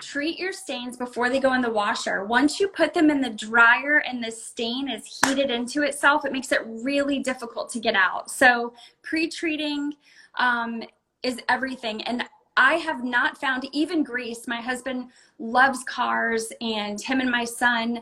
[0.00, 2.24] treat your stains before they go in the washer.
[2.24, 6.32] Once you put them in the dryer and the stain is heated into itself, it
[6.32, 8.30] makes it really difficult to get out.
[8.30, 9.94] So pre treating
[10.38, 10.82] um,
[11.22, 12.02] is everything.
[12.02, 12.24] And
[12.56, 14.46] I have not found even grease.
[14.48, 18.00] My husband loves cars, and him and my son,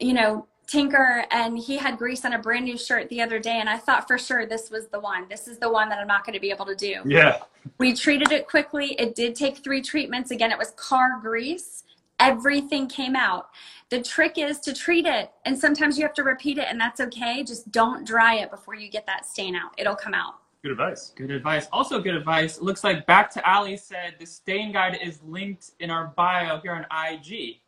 [0.00, 3.58] you know, tinker and he had grease on a brand new shirt the other day
[3.60, 6.06] and i thought for sure this was the one this is the one that i'm
[6.06, 7.38] not going to be able to do Yeah.
[7.78, 11.84] we treated it quickly it did take three treatments again it was car grease
[12.20, 13.48] everything came out
[13.90, 17.00] the trick is to treat it and sometimes you have to repeat it and that's
[17.00, 20.72] okay just don't dry it before you get that stain out it'll come out Good
[20.72, 21.12] advice.
[21.14, 21.66] Good advice.
[21.74, 22.56] Also, good advice.
[22.56, 26.58] It looks like Back to Ali said the stain guide is linked in our bio
[26.60, 27.58] here on IG.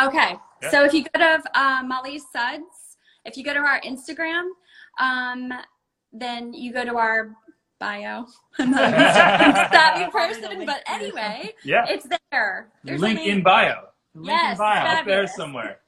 [0.00, 0.36] Okay.
[0.62, 0.70] Yeah.
[0.70, 4.48] So if you go to uh, Molly Suds, if you go to our Instagram,
[5.00, 5.52] um,
[6.12, 7.34] then you go to our
[7.78, 8.26] bio.
[8.58, 11.84] I'm not an Instagram savvy person, but anyway, Yeah.
[11.88, 12.68] it's there.
[12.84, 13.88] There's Link in bio.
[14.14, 14.74] Link Yes, in bio.
[14.84, 15.80] fab- Up there somewhere.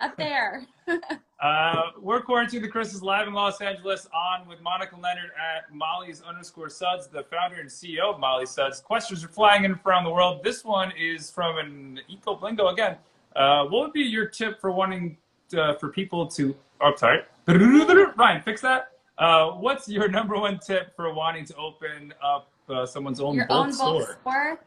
[0.00, 0.66] up there.
[1.42, 2.62] Uh, we're quarantined.
[2.62, 7.06] The Chris is live in Los Angeles on with Monica Leonard at Molly's underscore Suds,
[7.06, 8.82] the founder and CEO of Molly Suds.
[8.82, 10.44] Questions are flying in from around the world.
[10.44, 12.98] This one is from an Eco Blingo again.
[13.36, 15.16] Uh, what would be your tip for wanting
[15.50, 16.54] to, for people to?
[16.80, 17.20] Oh, sorry.
[17.46, 18.92] Ryan, fix that.
[19.18, 23.46] Uh, what's your number one tip for wanting to open up uh, someone's own Your
[23.46, 24.18] bulk own bulk store?
[24.20, 24.60] store.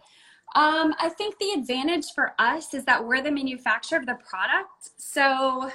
[0.55, 4.91] Um, I think the advantage for us is that we're the manufacturer of the product.
[4.97, 5.71] So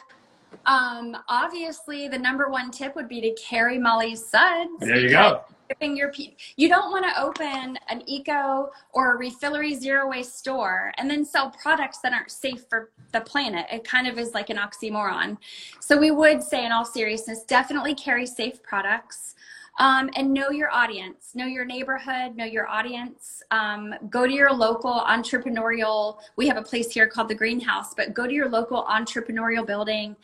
[0.67, 4.71] um, obviously the number one tip would be to carry Molly's suds.
[4.81, 5.43] There you go.
[5.81, 6.13] Your
[6.57, 11.25] you don't want to open an eco or a refillery zero waste store and then
[11.25, 13.67] sell products that aren't safe for the planet.
[13.71, 15.39] It kind of is like an oxymoron.
[15.81, 19.35] So we would say in all seriousness definitely carry safe products
[19.79, 23.43] um, and know your audience know your neighborhood know your audience.
[23.51, 28.15] Um, go to your local entrepreneurial we have a place here called the greenhouse but
[28.15, 30.17] go to your local entrepreneurial building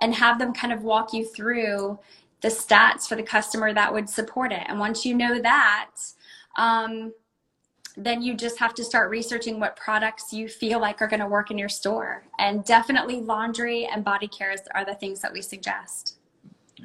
[0.00, 1.98] and have them kind of walk you through
[2.40, 4.62] the stats for the customer that would support it.
[4.66, 5.90] And once you know that,
[6.56, 7.12] um,
[7.96, 11.26] then you just have to start researching what products you feel like are going to
[11.26, 12.24] work in your store.
[12.38, 16.16] And definitely laundry and body cares are the things that we suggest.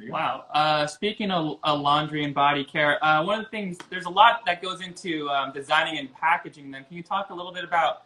[0.08, 0.44] Wow.
[0.52, 4.10] Uh, speaking of uh, laundry and body care, uh, one of the things, there's a
[4.10, 6.84] lot that goes into um, designing and packaging them.
[6.84, 8.02] Can you talk a little bit about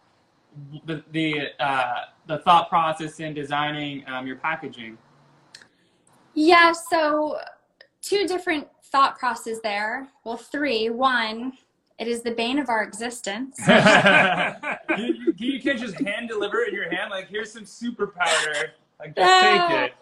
[0.87, 1.95] the, the, uh,
[2.27, 4.99] the thought process in designing um, your packaging?
[6.43, 7.37] Yeah, so
[8.01, 10.09] two different thought processes there.
[10.25, 10.89] Well, three.
[10.89, 11.53] One,
[11.99, 13.59] it is the bane of our existence.
[13.69, 17.11] you, you, you can't just hand deliver it in your hand.
[17.11, 18.73] Like, here's some super powder.
[18.99, 19.69] Like, just No.
[19.69, 19.93] take it.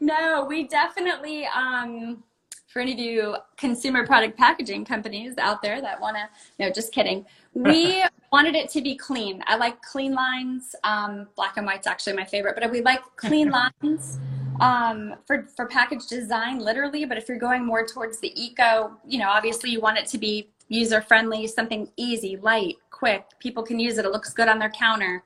[0.00, 2.24] No, we definitely, um,
[2.66, 6.24] for any of you consumer product packaging companies out there that want to,
[6.58, 7.24] no, just kidding.
[7.54, 9.44] We wanted it to be clean.
[9.46, 10.74] I like clean lines.
[10.82, 14.18] Um, black and white's actually my favorite, but we like clean lines
[14.60, 17.04] um, for, for package design, literally.
[17.04, 20.18] But if you're going more towards the eco, you know, obviously you want it to
[20.18, 23.24] be user friendly, something easy, light, quick.
[23.38, 24.04] People can use it.
[24.04, 25.24] It looks good on their counter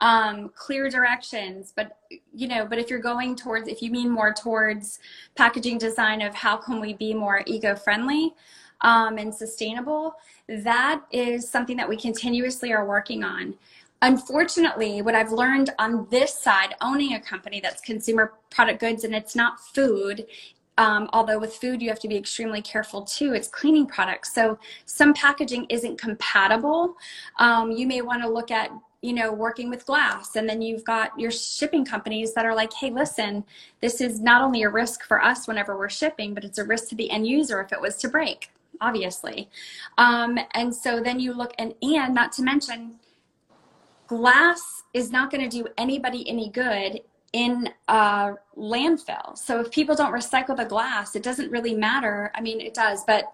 [0.00, 1.72] um, clear directions.
[1.74, 1.98] But
[2.32, 4.98] you know, but if you're going towards, if you mean more towards
[5.34, 8.34] packaging design of how can we be more eco-friendly
[8.80, 10.16] um, and sustainable,
[10.48, 13.54] that is something that we continuously are working on.
[14.04, 19.14] Unfortunately, what I've learned on this side, owning a company that's consumer product goods and
[19.14, 20.26] it's not food,
[20.76, 24.34] um, although with food you have to be extremely careful too it's cleaning products.
[24.34, 26.96] So some packaging isn't compatible.
[27.38, 30.84] Um, you may want to look at you know working with glass and then you've
[30.84, 33.44] got your shipping companies that are like hey listen
[33.82, 36.88] this is not only a risk for us whenever we're shipping but it's a risk
[36.88, 39.48] to the end user if it was to break obviously.
[39.98, 42.98] Um, and so then you look and and not to mention
[44.06, 47.00] glass is not going to do anybody any good
[47.32, 49.36] in a landfill.
[49.36, 52.30] So if people don't recycle the glass, it doesn't really matter.
[52.34, 53.24] I mean, it does, but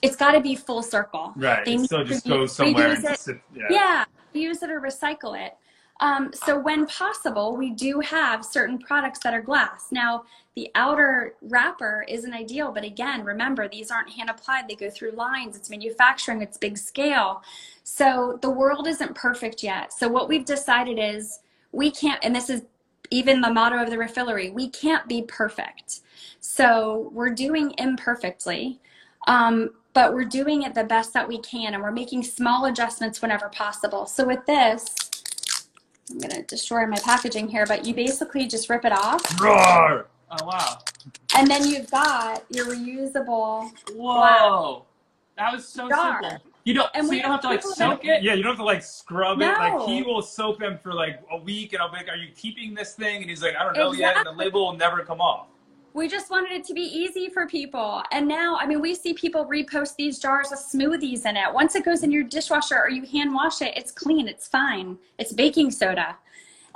[0.00, 1.32] it's got to be full circle.
[1.36, 1.64] Right.
[1.64, 3.08] They It still just goes somewhere and it.
[3.08, 3.64] just sit, yeah.
[3.68, 5.56] Yeah, use it or recycle it.
[6.00, 9.88] Um, so when possible, we do have certain products that are glass.
[9.92, 10.24] Now,
[10.56, 14.68] the outer wrapper isn't ideal, but again, remember these aren't hand applied.
[14.68, 15.56] They go through lines.
[15.56, 16.42] It's manufacturing.
[16.42, 17.42] It's big scale.
[17.84, 19.92] So the world isn't perfect yet.
[19.92, 21.40] So what we've decided is
[21.72, 22.62] we can't, and this is
[23.10, 26.00] even the motto of the refillery, we can't be perfect.
[26.40, 28.80] So we're doing imperfectly.
[29.26, 33.20] Um, but we're doing it the best that we can and we're making small adjustments
[33.20, 34.06] whenever possible.
[34.06, 34.94] So with this,
[36.10, 40.06] I'm gonna destroy my packaging here, but you basically just rip it off Roar!
[40.30, 40.78] Oh, wow.
[41.36, 44.84] and then you've got your reusable Whoa.
[45.36, 46.20] That was so Jar.
[46.22, 46.51] simple.
[46.64, 48.22] You don't, And so we you don't have to like have people that- soak it?
[48.22, 49.46] Yeah, you don't have to like scrub it.
[49.46, 52.28] Like he will soak them for like a week, and I'll be like, "Are you
[52.36, 55.02] keeping this thing?" And he's like, "I don't know yet." And the label will never
[55.02, 55.48] come off.
[55.94, 58.02] We just wanted it to be easy for people.
[58.12, 61.52] And now, I mean, we see people repost these jars with smoothies in it.
[61.52, 64.96] Once it goes in your dishwasher or you hand wash it, it's clean, it's fine.
[65.18, 66.16] It's baking soda.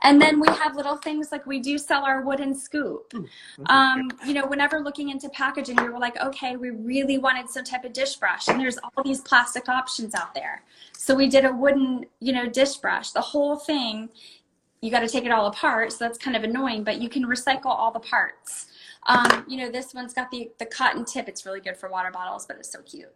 [0.07, 3.13] And then we have little things like we do sell our wooden scoop.
[3.67, 7.65] Um, you know, whenever looking into packaging, we were like, okay, we really wanted some
[7.65, 10.63] type of dish brush, and there's all these plastic options out there.
[10.97, 13.11] So we did a wooden, you know, dish brush.
[13.11, 14.09] The whole thing,
[14.81, 17.25] you got to take it all apart, so that's kind of annoying, but you can
[17.25, 18.67] recycle all the parts.
[19.09, 21.29] Um, you know, this one's got the the cotton tip.
[21.29, 23.13] It's really good for water bottles, but it's so cute.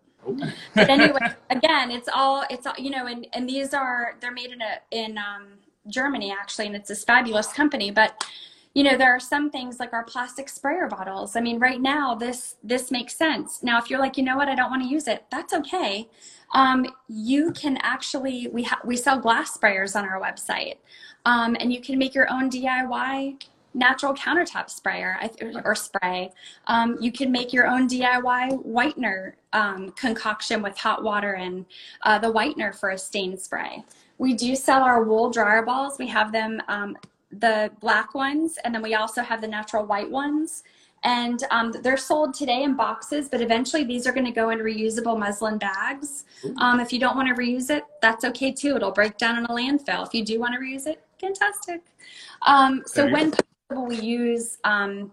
[0.75, 4.51] But anyway, again, it's all it's all you know, and and these are they're made
[4.51, 7.91] in a in um, Germany actually, and it's this fabulous company.
[7.91, 8.25] But
[8.75, 11.35] you know, there are some things like our plastic sprayer bottles.
[11.35, 13.63] I mean, right now this this makes sense.
[13.63, 16.09] Now, if you're like, you know what, I don't want to use it, that's okay.
[16.53, 20.77] Um, you can actually we ha- we sell glass sprayers on our website,
[21.25, 23.39] um, and you can make your own DIY
[23.75, 25.19] natural countertop sprayer
[25.65, 26.31] or spray.
[26.67, 31.67] Um, you can make your own DIY whitener um, concoction with hot water and
[32.03, 33.85] uh, the whitener for a stain spray.
[34.19, 35.99] We do sell our wool dryer balls.
[35.99, 36.97] We have them, um,
[37.33, 40.65] the black ones, and then we also have the natural white ones.
[41.03, 44.59] And um, they're sold today in boxes, but eventually these are going to go in
[44.59, 46.25] reusable muslin bags.
[46.59, 48.77] Um, if you don't want to reuse it, that's okay too.
[48.77, 50.07] It'll break down in a landfill.
[50.07, 51.81] If you do want to reuse it, fantastic.
[52.43, 53.33] Um, so when
[53.79, 55.13] we use um,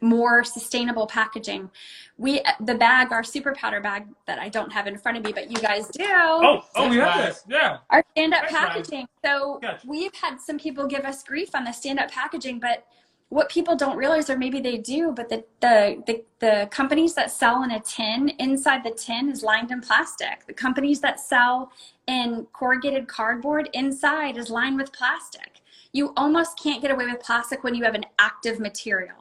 [0.00, 1.70] more sustainable packaging.
[2.18, 5.32] We the bag, our super powder bag that I don't have in front of me,
[5.32, 6.04] but you guys do.
[6.08, 7.28] Oh, oh, we have Right.
[7.28, 7.44] this.
[7.48, 7.78] Yeah.
[7.90, 8.68] Our stand-up Thanks, Ryan.
[8.68, 9.06] packaging.
[9.24, 9.86] So Gotcha.
[9.86, 12.86] we've had some people give us grief on the stand-up packaging, but
[13.30, 17.30] what people don't realize, or maybe they do, but the, the the the companies that
[17.30, 20.46] sell in a tin, inside the tin is lined in plastic.
[20.46, 21.72] The companies that sell
[22.06, 25.60] in corrugated cardboard, inside is lined with plastic.
[25.96, 29.16] You almost can't get away with plastic when you have an active material.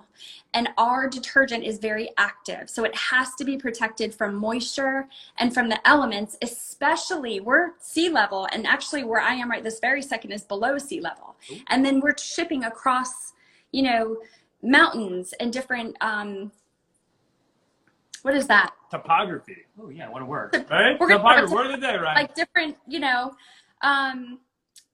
[0.54, 2.70] And our detergent is very active.
[2.70, 5.08] So it has to be protected from moisture
[5.38, 8.50] and from the elements, especially we're sea level.
[8.52, 11.38] And actually, where I am right this very second is below sea level.
[11.68, 13.32] And then we're shipping across,
[13.72, 14.18] you know,
[14.62, 16.52] mountains and different, um,
[18.24, 18.74] what is that?
[18.92, 19.64] Topography.
[19.82, 20.54] Oh yeah, what a word.
[20.70, 21.00] Right?
[21.00, 21.54] We're Topography.
[21.54, 22.16] Word of the day, right?
[22.16, 23.34] Like different, you know,
[23.82, 24.40] um,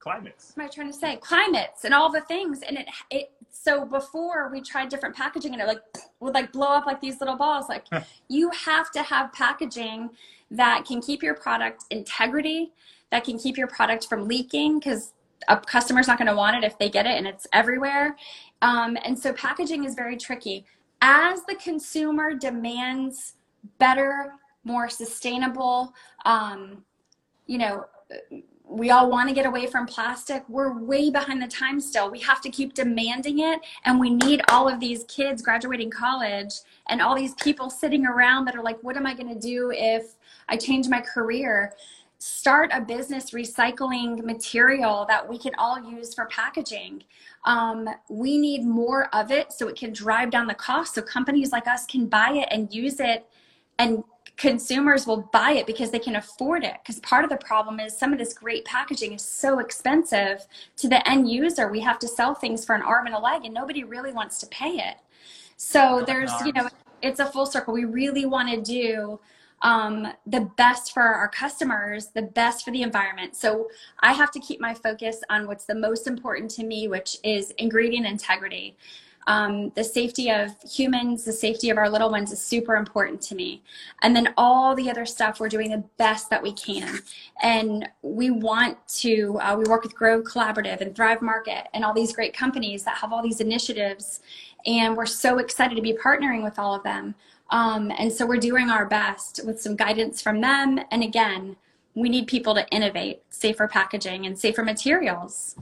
[0.02, 0.52] Climates.
[0.54, 1.16] what am I trying to say?
[1.18, 2.62] Climates and all the things.
[2.62, 5.80] And it, it, so before we tried different packaging and it like
[6.18, 7.68] would like blow up like these little balls.
[7.68, 7.86] Like
[8.28, 10.10] you have to have packaging
[10.50, 12.72] that can keep your product integrity,
[13.10, 15.12] that can keep your product from leaking because
[15.46, 18.16] a customer's not going to want it if they get it and it's everywhere.
[18.60, 20.64] Um, and so packaging is very tricky.
[21.00, 23.34] As the consumer demands
[23.78, 24.32] better,
[24.64, 25.94] more sustainable,
[26.24, 26.84] um,
[27.46, 27.84] you know,
[28.72, 30.44] we all want to get away from plastic.
[30.48, 32.10] We're way behind the time still.
[32.10, 33.60] We have to keep demanding it.
[33.84, 36.54] And we need all of these kids graduating college
[36.88, 39.70] and all these people sitting around that are like, what am I going to do
[39.74, 40.14] if
[40.48, 41.74] I change my career?
[42.18, 47.02] Start a business recycling material that we can all use for packaging.
[47.44, 51.52] Um, we need more of it so it can drive down the cost so companies
[51.52, 53.26] like us can buy it and use it
[53.78, 54.04] and
[54.42, 56.74] consumers will buy it because they can afford it.
[56.82, 60.44] Because part of the problem is some of this great packaging is so expensive
[60.78, 61.70] to the end user.
[61.70, 64.38] We have to sell things for an arm and a leg and nobody really wants
[64.38, 64.96] to pay it.
[65.56, 66.68] So there's you know
[67.02, 67.72] it's a full circle.
[67.72, 69.20] We really want to do
[69.62, 73.36] um, the best for our customers the best for the environment.
[73.36, 73.68] So
[74.00, 77.52] i have to keep my focus on what's the most important to me which is
[77.58, 78.76] ingredient integrity
[79.26, 83.34] um, the safety of humans, the safety of our little ones is super important to
[83.34, 83.62] me.
[84.02, 86.98] And then all the other stuff, we're doing the best that we can.
[87.42, 91.94] And we want to, uh, we work with Grove Collaborative and Thrive Market and all
[91.94, 94.20] these great companies that have all these initiatives.
[94.66, 97.14] And we're so excited to be partnering with all of them.
[97.50, 100.80] Um, and so we're doing our best with some guidance from them.
[100.90, 101.56] And again,
[101.94, 105.56] we need people to innovate safer packaging and safer materials.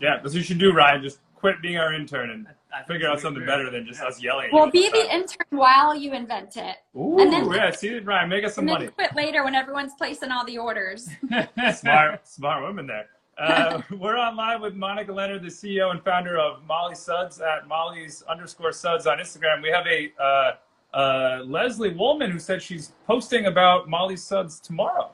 [0.00, 1.02] Yeah, that's what you should do, Ryan.
[1.02, 4.22] Just quit being our intern and I think figure out something better than just us
[4.22, 4.50] yelling.
[4.52, 6.76] Well, be the the intern while you invent it.
[6.96, 8.86] Ooh, and then- yeah, see, Ryan, make us some and money.
[8.86, 11.08] then quit later when everyone's placing all the orders.
[11.74, 13.06] smart, smart woman there.
[13.38, 17.68] Uh, we're on live with Monica Leonard, the CEO and founder of Molly Suds at
[17.68, 19.62] Molly's underscore Suds on Instagram.
[19.62, 20.52] We have a uh,
[20.96, 25.10] uh, Leslie Woolman who said she's posting about Molly Suds tomorrow.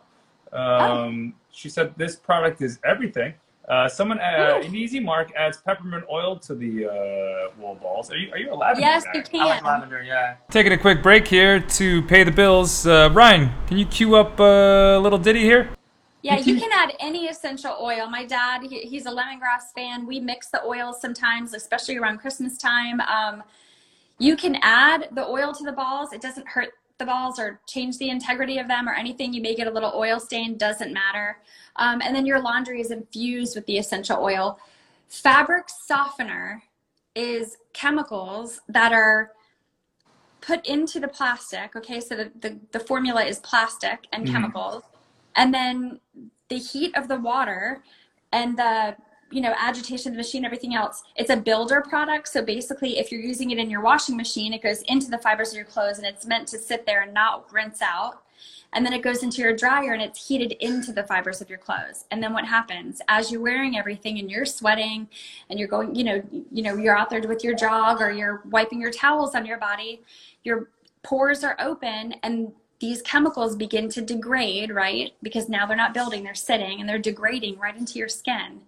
[0.53, 3.35] Um, She said this product is everything.
[3.69, 8.11] Uh, someone, uh, an easy mark, adds peppermint oil to the uh, wool balls.
[8.11, 9.13] Are you, are you a lavender yes, guy?
[9.15, 9.47] you I can.
[9.47, 10.35] like lavender, yeah.
[10.51, 12.87] Taking a quick break here to pay the bills.
[12.87, 15.71] Uh, Ryan, can you cue up a little ditty here?
[16.23, 18.09] Yeah, you can add any essential oil.
[18.09, 20.07] My dad, he, he's a lemongrass fan.
[20.07, 23.01] We mix the oils sometimes, especially around Christmas time.
[23.03, 23.45] Um,
[24.19, 26.13] you can add the oil to the balls.
[26.13, 29.33] It doesn't hurt the balls or change the integrity of them or anything.
[29.33, 31.39] You may get a little oil stain, doesn't matter.
[31.77, 34.59] Um, and then your laundry is infused with the essential oil.
[35.09, 36.63] Fabric softener
[37.15, 39.33] is chemicals that are
[40.41, 41.75] put into the plastic.
[41.77, 44.33] Okay, so the, the, the formula is plastic and Mhm.
[44.33, 44.83] chemicals.
[45.37, 46.01] And then
[46.49, 47.83] the heat of the water
[48.33, 48.97] and the
[49.33, 52.29] you know agitation the machine everything else it's a builder product.
[52.29, 55.51] So basically if you're using it in your washing machine it goes into the fibers
[55.51, 58.23] of your clothes and it's meant to sit there and not rinse out.
[58.75, 61.59] And then it goes into your dryer and it's heated into the fibers of your
[61.59, 62.07] clothes.
[62.11, 63.03] And then what happens?
[63.07, 65.09] As you're wearing everything and you're sweating
[65.51, 68.43] and you're going you know you know you're out there with your jog or you're
[68.51, 70.03] wiping your towels on your body
[70.45, 70.69] your
[71.03, 72.53] pores are open and
[72.83, 75.15] these chemicals begin to degrade, right?
[75.23, 78.61] Because now they're not building, they're sitting and they're degrading right into your skin.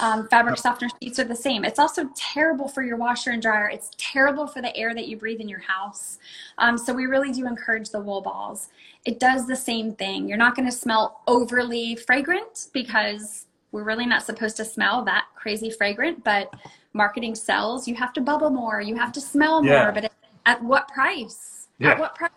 [0.00, 1.64] Um, fabric softener sheets are the same.
[1.64, 3.70] It's also terrible for your washer and dryer.
[3.70, 6.18] It's terrible for the air that you breathe in your house.
[6.58, 8.70] Um, so we really do encourage the wool balls.
[9.04, 10.28] It does the same thing.
[10.28, 15.26] You're not going to smell overly fragrant because we're really not supposed to smell that
[15.36, 16.52] crazy fragrant, but
[16.92, 17.86] marketing sells.
[17.86, 19.90] You have to bubble more, you have to smell more, Yeah.
[19.92, 20.10] but
[20.44, 21.68] at what price?
[21.78, 21.92] Yeah.
[21.92, 22.30] At what price?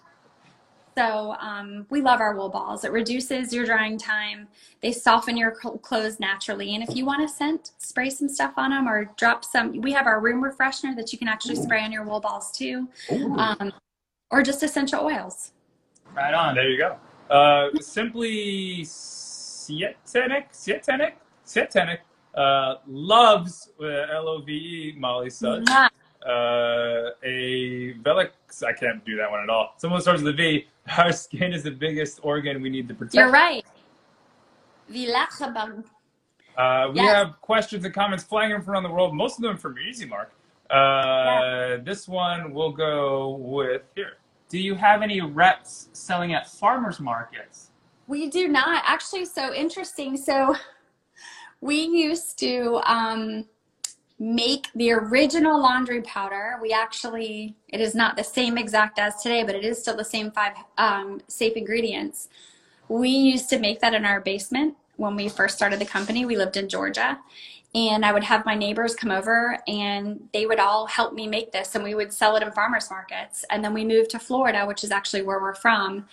[0.95, 2.83] So um, we love our wool balls.
[2.83, 4.47] It reduces your drying time.
[4.81, 6.75] They soften your clothes naturally.
[6.75, 9.81] And if you want a scent, spray some stuff on them or drop some.
[9.81, 12.87] We have our room refreshener that you can actually spray on your wool balls too,
[13.37, 13.73] um,
[14.29, 15.51] or just essential oils.
[16.13, 16.53] Right on.
[16.53, 16.97] There you go.
[17.33, 21.13] Uh, simply Sietenic, Sietenic,
[21.45, 21.99] Sietenic
[22.35, 25.67] uh, loves uh, L O V E Molly Suds.
[25.69, 25.89] Mwah.
[26.25, 29.73] Uh, a Velix, I can't do that one at all.
[29.77, 30.67] Someone starts with a V.
[30.97, 33.15] Our skin is the biggest organ we need to protect.
[33.15, 33.65] You're right.
[34.91, 35.83] Villachebang.
[36.57, 37.15] Uh, we Yes.
[37.15, 39.15] have questions and comments flying in from around the world.
[39.15, 40.31] Most of them from Easy Mark.
[40.69, 44.17] Uh, This one we'll go with here.
[44.49, 47.71] Do you have any reps selling at farmers markets?
[48.07, 48.83] We do not.
[48.85, 50.17] Actually, so interesting.
[50.17, 50.55] So
[51.61, 53.45] we used to um,
[54.23, 56.57] make the original laundry powder.
[56.61, 60.05] We actually, it is not the same exact as today, but it is still the
[60.05, 62.29] same five um, safe ingredients.
[62.87, 66.25] We used to make that in our basement when we first started the company.
[66.25, 67.19] We lived in Georgia.
[67.75, 71.51] And I would have my neighbors come over and they would all help me make
[71.51, 73.43] this and we would sell it in farmers markets.
[73.49, 76.07] And then we moved to Florida, which is actually where we're from.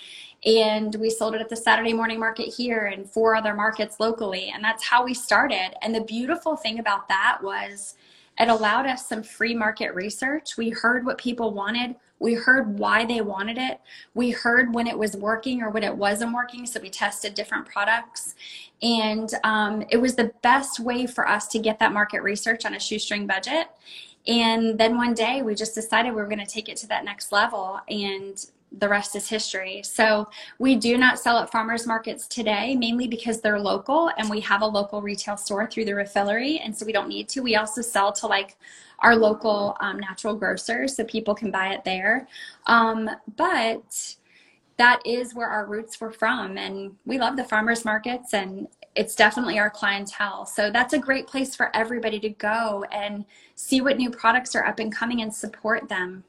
[0.45, 4.51] And we sold it at the Saturday morning market here and four other markets locally.
[4.53, 5.75] And that's how we started.
[5.83, 7.95] And the beautiful thing about that was
[8.41, 10.57] it allowed us some free market research.
[10.57, 11.95] We heard what people wanted.
[12.21, 13.81] We heard why they wanted it.
[14.15, 16.67] We heard when it was working or when it wasn't working.
[16.67, 18.35] So we tested different products.
[18.83, 22.75] And um, it was the best way for us to get that market research on
[22.75, 23.69] a shoestring budget.
[24.27, 27.05] And then one day we just decided we were going to take it to that
[27.05, 27.81] next level.
[27.89, 28.43] And
[28.79, 29.83] the rest is history.
[29.85, 34.41] So we do not sell at farmers markets today, mainly because they're local and we
[34.41, 36.61] have a local retail store through the refillery.
[36.63, 37.41] And so we don't need to.
[37.41, 38.57] We also sell to like
[39.01, 42.29] our local um, natural grocers so people can buy it there.
[42.67, 44.17] Um, but
[44.77, 46.57] that is where our roots were from.
[46.57, 50.47] And we love the farmers markets and it's definitely our clientele.
[50.47, 54.65] So that's a great place for everybody to go and see what new products are
[54.65, 56.25] up and coming and support them.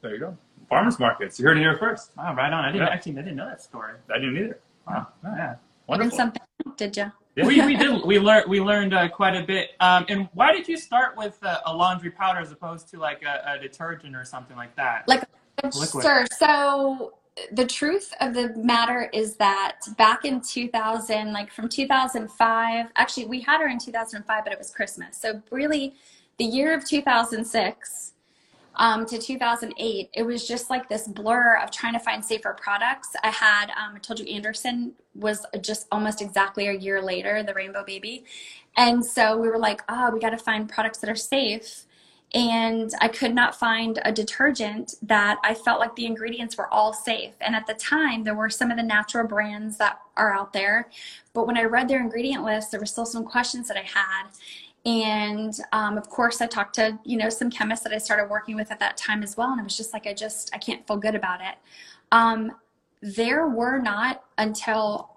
[0.00, 0.38] There you go.
[0.70, 1.38] Farmers markets.
[1.38, 2.16] You heard it here first.
[2.16, 2.64] Wow, right on.
[2.64, 2.92] I didn't Yeah.
[2.94, 3.94] actually I didn't know that story.
[4.08, 4.60] I didn't either.
[4.86, 5.08] Wow.
[5.24, 5.30] Yeah.
[5.30, 5.56] Learned
[5.88, 6.16] Wonderful.
[6.16, 6.42] something,
[6.76, 7.12] did you?
[7.36, 7.46] Yeah.
[7.46, 9.70] we, we did we learned we learned uh, quite a bit.
[9.80, 13.22] Um, and why did you start with uh, a laundry powder as opposed to like
[13.22, 15.06] a, a detergent or something like that?
[15.08, 15.24] Like,
[15.64, 16.02] Liquid.
[16.02, 17.14] sir, so
[17.52, 23.40] the truth of the matter is that back in 2000, like from 2005, actually, we
[23.40, 25.16] had her in 2005, but it was Christmas.
[25.16, 25.94] So, really,
[26.38, 28.09] the year of 2006
[28.80, 33.10] um, to 2008, it was just like this blur of trying to find safer products.
[33.22, 37.52] I had, um, I told you, Anderson was just almost exactly a year later, the
[37.52, 38.24] Rainbow Baby.
[38.78, 41.84] And so we were like, oh, we got to find products that are safe
[42.32, 46.92] and I could not find a detergent that I felt like the ingredients were all
[46.92, 47.34] safe.
[47.40, 50.88] And at the time, there were some of the natural brands that are out there,
[51.34, 54.28] but when I read their ingredient list, there were still some questions that I had.
[54.86, 58.56] And um, of course, I talked to you know some chemists that I started working
[58.56, 60.86] with at that time as well, and I was just like, I just I can't
[60.86, 61.56] feel good about it.
[62.12, 62.52] Um,
[63.02, 65.16] there were not until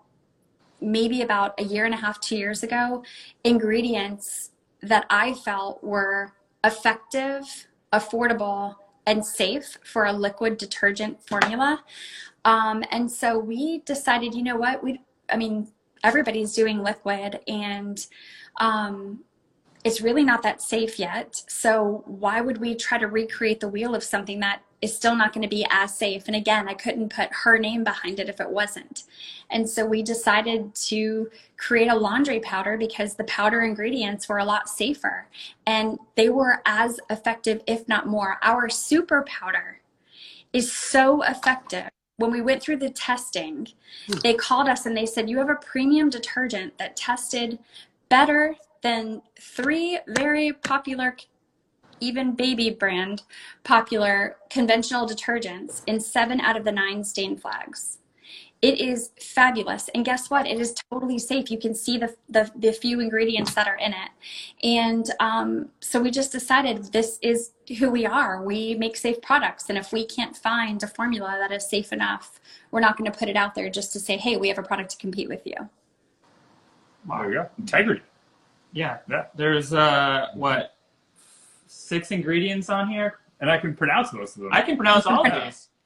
[0.82, 3.03] maybe about a year and a half, two years ago,
[3.43, 4.51] ingredients
[4.82, 6.34] that I felt were
[6.64, 11.84] effective, affordable, and safe for a liquid detergent formula.
[12.45, 15.70] Um, and so we decided, you know what, we, I mean,
[16.03, 18.05] everybody's doing liquid and
[18.59, 19.20] um,
[19.84, 21.44] it's really not that safe yet.
[21.48, 25.34] So why would we try to recreate the wheel of something that is still not
[25.34, 26.24] going to be as safe?
[26.28, 29.04] And again, I couldn't put her name behind it if it wasn't.
[29.50, 34.46] And so we decided to create a laundry powder because the powder ingredients were a
[34.46, 35.28] lot safer
[35.66, 38.38] and they were as effective, if not more.
[38.42, 39.82] Our super powder
[40.54, 41.90] is so effective.
[42.18, 43.68] When we went through the testing,
[44.08, 44.20] hmm.
[44.20, 47.60] they called us and they said, You have a premium detergent that tested
[48.08, 51.18] better than three very popular,
[52.00, 53.24] even baby brand
[53.64, 57.98] popular conventional detergents in seven out of the nine stain flags.
[58.62, 59.90] It is fabulous.
[59.94, 60.48] And guess what?
[60.48, 61.52] It is totally safe.
[61.52, 64.10] You can see the, the, the few ingredients that are in it.
[64.64, 68.42] And um, so we just decided this is who we are.
[68.42, 69.68] We make safe products.
[69.68, 72.40] And if we can't find a formula that is safe enough,
[72.72, 74.64] we're not going to put it out there just to say, hey, we have a
[74.64, 75.56] product to compete with you.
[77.28, 77.50] You go.
[77.60, 78.02] Integrity.
[78.74, 78.97] Yeah.
[79.09, 79.26] Yeah.
[79.36, 80.76] There's uh what
[81.67, 83.19] six ingredients on here.
[83.39, 84.53] And I can pronounce most of them.
[84.53, 85.69] I can pronounce all of these.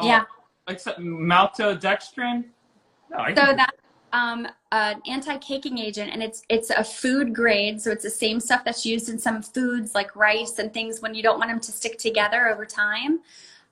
[0.00, 0.22] Oh, Yeah.
[0.68, 2.44] Except maltodextrin.
[3.10, 3.74] no, I So can, that
[4.12, 8.64] um, an anti-caking agent, and it's it's a food grade, so it's the same stuff
[8.64, 11.72] that's used in some foods like rice and things when you don't want them to
[11.72, 13.20] stick together over time.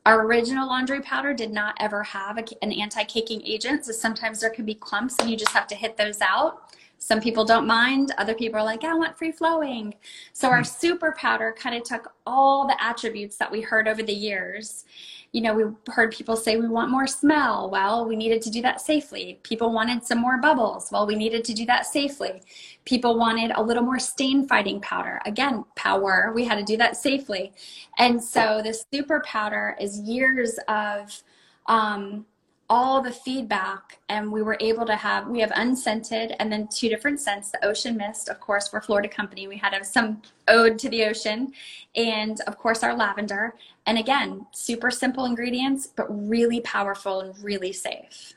[0.04, 4.50] Our original laundry powder did not ever have a, an anti-caking agent, so sometimes there
[4.50, 6.65] can be clumps, and you just have to hit those out.
[7.07, 8.12] Some people don't mind.
[8.18, 9.94] Other people are like, I want free flowing.
[10.32, 14.12] So our super powder kind of took all the attributes that we heard over the
[14.12, 14.84] years.
[15.30, 17.70] You know, we heard people say we want more smell.
[17.70, 19.38] Well, we needed to do that safely.
[19.44, 20.90] People wanted some more bubbles.
[20.90, 22.42] Well, we needed to do that safely.
[22.84, 25.20] People wanted a little more stain fighting powder.
[25.26, 26.32] Again, power.
[26.34, 27.52] We had to do that safely.
[27.98, 31.22] And so the super powder is years of
[31.66, 32.26] um,
[32.68, 36.88] all the feedback and we were able to have we have unscented and then two
[36.88, 40.78] different scents the ocean mist of course we're florida company we had a, some ode
[40.78, 41.52] to the ocean
[41.94, 43.54] and of course our lavender
[43.86, 48.34] and again super simple ingredients but really powerful and really safe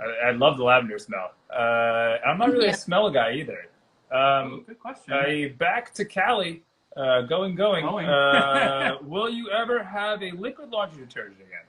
[0.00, 1.32] I, I love the lavender smell.
[1.52, 2.72] Uh, I'm not really Yeah.
[2.72, 3.68] a smell guy either.
[4.12, 5.12] Um, Good question.
[5.12, 6.62] I, back to Cali,
[6.96, 7.84] uh, going, going.
[7.84, 8.06] Going.
[8.06, 11.66] Uh, will you ever have a liquid laundry detergent again?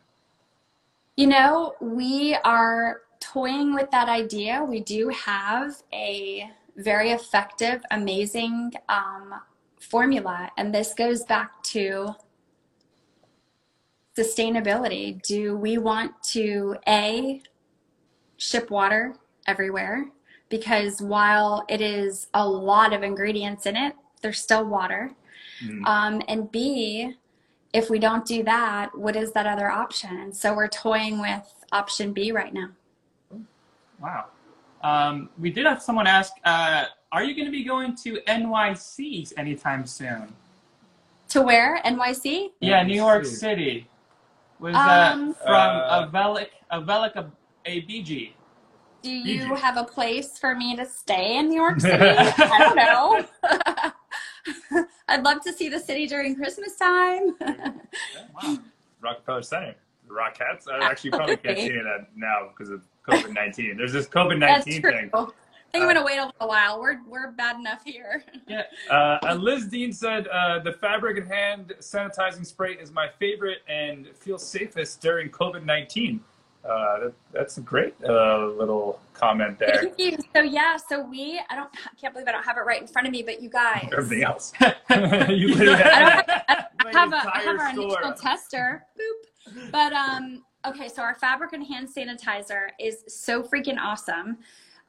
[1.19, 4.63] You know, we are toying with that idea.
[4.63, 9.33] We do have a very effective, amazing um,
[9.81, 12.15] formula, and this goes back to
[14.17, 15.21] sustainability.
[15.21, 17.41] Do we want to A,
[18.37, 19.13] ship water
[19.45, 20.05] everywhere?
[20.47, 25.11] Because while it is a lot of ingredients in it, there's still water.
[25.61, 25.85] Mm.
[25.85, 27.17] Um, and B,
[27.73, 30.17] if we don't do that, what is that other option?
[30.17, 32.69] And so we're toying with option B right now.
[34.01, 34.25] Wow.
[34.81, 39.33] Um, we did have someone ask, uh, are you going to be going to NYC
[39.37, 40.33] anytime soon?
[41.29, 41.81] To where?
[41.85, 42.49] NYC?
[42.59, 43.87] Yeah, New York City.
[44.59, 48.33] Was that Um, from Uh, Avelik, Avelik Ab- ABG?
[49.01, 49.61] Do you Fiji.
[49.61, 52.03] have a place for me to stay in New York City?
[52.03, 53.25] I don't know.
[55.09, 57.35] I'd love to see the city during Christmas time.
[58.41, 58.57] Wow.
[59.01, 59.75] Rockefeller Center.
[60.07, 60.67] The Rockettes?
[60.71, 61.79] I actually probably can't see Absolutely.
[61.79, 63.77] any of that now because of COVID 19.
[63.77, 65.09] There's this COVID nineteen thing.
[65.13, 66.79] I think I'm gonna wait a little while.
[66.79, 68.23] We're we're bad enough here.
[68.47, 68.63] Yeah.
[68.89, 73.59] Uh, uh, Liz Dean said uh, the fabric and hand sanitizing spray is my favorite
[73.67, 76.19] and feels safest during COVID 19.
[76.63, 79.79] Uh, that, that's a great uh, little comment there.
[79.81, 80.17] Thank you.
[80.35, 82.87] So yeah, so we I don't I can't believe I don't have it right in
[82.87, 84.51] front of me, but you guys Everything else.
[84.59, 88.85] you literally I don't have, I my have, a, I have our initial tester.
[88.99, 89.71] Boop.
[89.71, 94.37] But um, okay, so our fabric and hand sanitizer is so freaking awesome.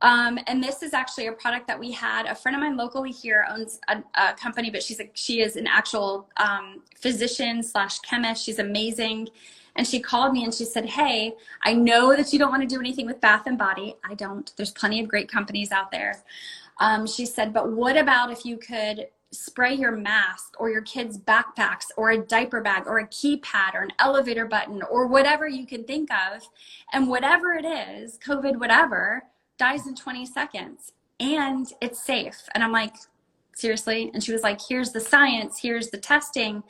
[0.02, 2.26] Um, and this is actually a product that we had.
[2.26, 5.56] A friend of mine locally here owns a, a company, but she's a, she is
[5.56, 8.44] an actual um, physician slash chemist.
[8.44, 9.28] She's amazing.
[9.76, 12.68] And she called me and she said, Hey, I know that you don't want to
[12.68, 13.94] do anything with Bath and Body.
[14.04, 14.52] I don't.
[14.56, 16.22] There's plenty of great companies out there.
[16.80, 21.16] Um, she said, But what about if you could spray your mask or your kids'
[21.16, 25.66] backpacks or a diaper bag or a keypad or an elevator button or whatever you
[25.66, 26.42] can think of?
[26.92, 29.24] And whatever it is, COVID, whatever,
[29.56, 32.48] dies in 20 seconds and it's safe.
[32.54, 32.96] And I'm like,
[33.60, 34.10] seriously?
[34.14, 36.62] And she was like, here's the science, here's the testing.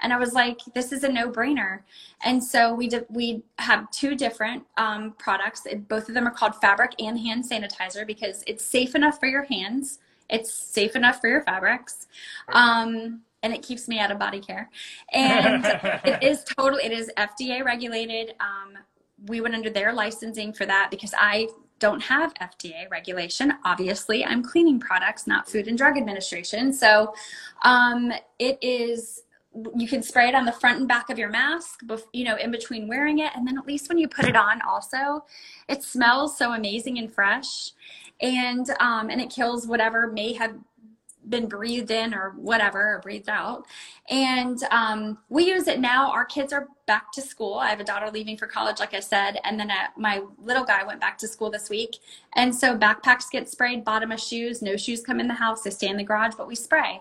[0.00, 1.80] And I was like, this is a no brainer.
[2.24, 5.64] And so we did, we have two different um, products.
[5.64, 9.26] It, both of them are called fabric and hand sanitizer because it's safe enough for
[9.26, 10.00] your hands.
[10.28, 12.08] It's safe enough for your fabrics.
[12.48, 14.70] Um, and it keeps me out of body care.
[15.12, 15.64] And
[16.04, 18.34] it is totally, it is FDA regulated.
[18.40, 18.78] Um,
[19.26, 21.48] we went under their licensing for that because I
[21.82, 23.54] don't have FDA regulation.
[23.64, 26.72] Obviously, I'm cleaning products, not Food and Drug Administration.
[26.72, 27.12] So
[27.64, 29.24] um, it is,
[29.76, 31.80] you can spray it on the front and back of your mask,
[32.12, 33.32] you know, in between wearing it.
[33.34, 35.24] And then at least when you put it on, also,
[35.68, 37.72] it smells so amazing and fresh.
[38.20, 40.54] And, um, and it kills whatever may have
[41.28, 43.66] been breathed in or whatever or breathed out.
[44.10, 46.10] And um, we use it now.
[46.10, 47.54] Our kids are back to school.
[47.54, 50.64] I have a daughter leaving for college like i said and then uh, my little
[50.64, 51.98] guy went back to school this week.
[52.34, 55.70] And so backpacks get sprayed bottom of shoes no shoes come in the house they
[55.70, 57.00] stay in the garage but we spray.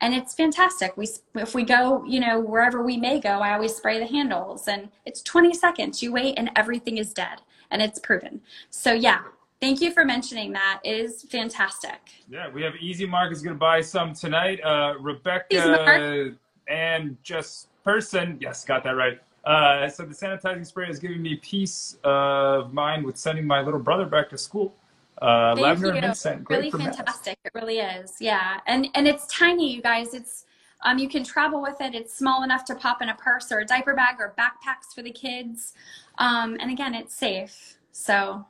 [0.00, 0.96] And it's fantastic.
[0.96, 4.68] We if we go you know wherever we may go i always spray the handles
[4.68, 6.02] and it's 20 seconds.
[6.02, 8.42] You wait and everything is dead and it's proven.
[8.70, 9.22] So yeah
[9.62, 13.54] thank you for mentioning that it is fantastic Yeah, we have Easy Mark is going
[13.54, 14.60] to buy some tonight.
[14.62, 16.34] Uh, Rebecca
[16.68, 19.20] and just person, yes, got that right.
[19.44, 23.80] Uh, so the sanitizing spray is giving me peace of mind with sending my little
[23.80, 24.74] brother back to school.
[25.20, 26.00] Uh, Thank lavender you.
[26.00, 27.38] and scent, great really for fantastic.
[27.44, 28.16] It really is.
[28.20, 28.60] Yeah.
[28.66, 30.14] And and it's tiny, you guys.
[30.14, 30.46] It's
[30.84, 31.94] um you can travel with it.
[31.94, 35.02] It's small enough to pop in a purse or a diaper bag or backpacks for
[35.02, 35.74] the kids.
[36.18, 37.78] Um and again, it's safe.
[37.92, 38.46] So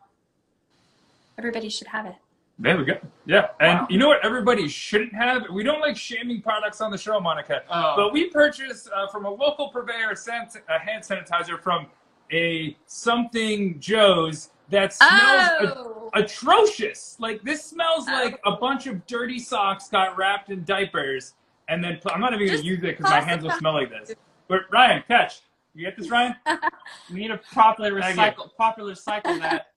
[1.43, 2.15] everybody should have it.
[2.61, 2.95] There we go.
[3.27, 3.87] Yeah, and Wow.
[3.91, 4.25] you know what?
[4.25, 5.43] Everybody shouldn't have.
[5.51, 7.63] We don't like shaming products on the show, Monica.
[7.69, 7.95] Oh.
[7.97, 11.87] But we purchased uh, from a local purveyor a, a hand sanitizer from
[12.33, 16.11] a something Joe's that smells a- Oh.
[16.15, 17.17] atrocious.
[17.19, 18.13] Like this smells Oh.
[18.13, 21.35] like a bunch of dirty socks got wrapped in diapers,
[21.69, 24.15] and then I'm not even gonna use it because my hands will smell like this.
[24.47, 25.41] But Ryan, catch.
[25.75, 26.37] You get this, Ryan?
[27.13, 29.69] We need to properly recycle, properly recycle that.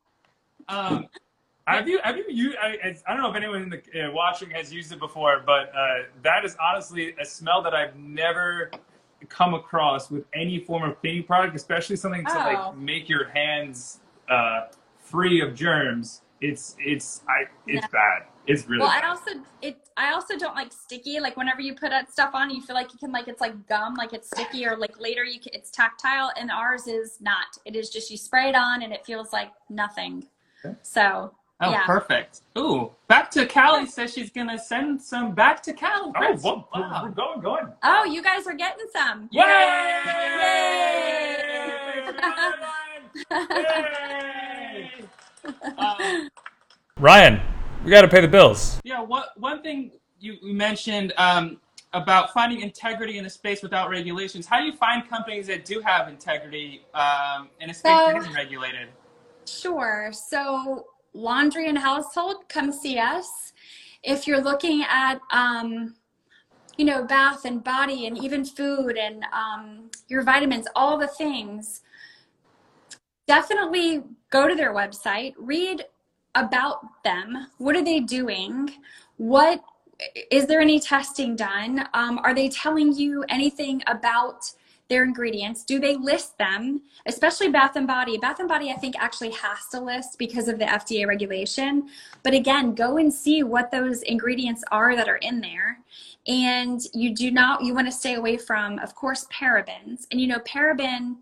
[0.68, 1.08] Um,
[1.68, 2.54] Have you have you?
[2.62, 5.70] I, I- don't know if anyone in the uh, watching has used it before, but
[5.76, 8.70] uh, that is honestly a smell that I've never
[9.30, 12.38] come across with any form of cleaning product, especially something to Oh.
[12.38, 14.68] like make your hands uh,
[15.00, 16.22] free of germs.
[16.40, 17.88] It's it's I it's Yeah.
[17.92, 18.28] bad.
[18.46, 19.04] It's really Well, bad.
[19.04, 19.32] I also
[19.64, 21.20] it I also don't like sticky.
[21.20, 23.66] Like whenever you put that stuff on, you feel like you can like it's like
[23.68, 26.32] gum, like it's sticky, or like later you can, it's tactile.
[26.40, 27.58] And ours is not.
[27.66, 30.28] It is just you spray it on and it feels like nothing.
[30.84, 31.86] So Oh, yeah.
[31.86, 32.42] perfect.
[32.58, 36.12] Ooh, back to Callie says she's gonna send some back to Callie.
[36.16, 37.02] oh, well, we're, wow.
[37.04, 37.68] we're going, going.
[37.84, 39.30] Oh, you guys are getting some.
[39.32, 39.42] Yay!
[39.42, 41.38] Yay!
[43.30, 44.92] Yay!
[45.78, 45.96] Uh,
[47.00, 47.40] Ryan,
[47.84, 48.80] we got to pay the bills.
[48.84, 51.60] Yeah, what one thing you, you mentioned um,
[51.94, 54.48] about finding integrity in a space without regulations.
[54.48, 58.18] How do you find companies that do have integrity um, in a space that So-
[58.22, 58.88] isn't regulated?
[59.46, 60.10] Sure.
[60.12, 63.54] So, laundry and household, come see us.
[64.04, 65.96] If you're looking at, um,
[66.78, 71.82] you know, bath and body and even food and um, your vitamins, all the things,
[73.28, 75.86] definitely go to their website, read
[76.36, 77.48] about them.
[77.58, 78.70] What are they doing?
[79.18, 79.64] What
[80.30, 81.88] is there any testing done?
[81.94, 84.52] Um, are they telling you anything about
[84.88, 85.64] their ingredients?
[85.64, 86.82] Do they list them?
[87.06, 88.18] Especially Bath and Body.
[88.18, 91.90] Bath and Body, I think, actually has to list because of the FDA regulation.
[92.24, 95.80] But again, go and see what those ingredients are that are in there.
[96.28, 100.08] And you do not, you want to stay away from, of course, parabens.
[100.12, 101.18] And you know, paraben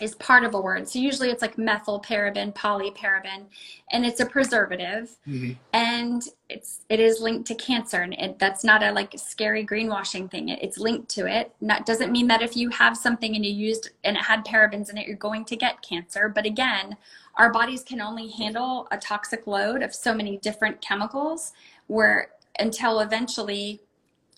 [0.00, 0.88] is part of a word.
[0.88, 3.44] So usually it's like methyl paraben, propylparaben,
[3.92, 5.16] and it's a preservative.
[5.28, 5.52] Mm-hmm.
[5.72, 10.30] And it's it is linked to cancer and it, that's not a like scary greenwashing
[10.30, 10.48] thing.
[10.48, 11.52] It, it's linked to it.
[11.62, 14.90] That doesn't mean that if you have something and you used and it had parabens
[14.90, 16.28] in it you're going to get cancer.
[16.28, 16.96] But again
[17.36, 21.52] our bodies can only handle a toxic load of so many different chemicals
[21.86, 23.80] where until eventually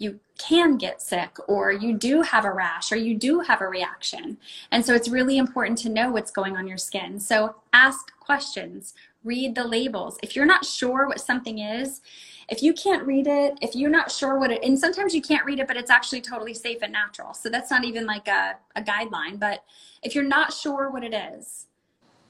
[0.03, 3.69] you can get sick or you do have a rash or you do have a
[3.69, 4.37] reaction.
[4.73, 7.21] And so it's really important to know what's going on your skin.
[7.21, 10.19] So ask questions, read the labels.
[10.23, 12.01] If you're not sure what something is,
[12.49, 15.47] if you can't read it, if you're not sure what it, and sometimes you can't
[15.47, 17.33] read it, but it's actually totally safe and natural.
[17.33, 19.39] So that's not even like a, a guideline.
[19.39, 19.63] But
[20.03, 21.69] if you're not sure what it is,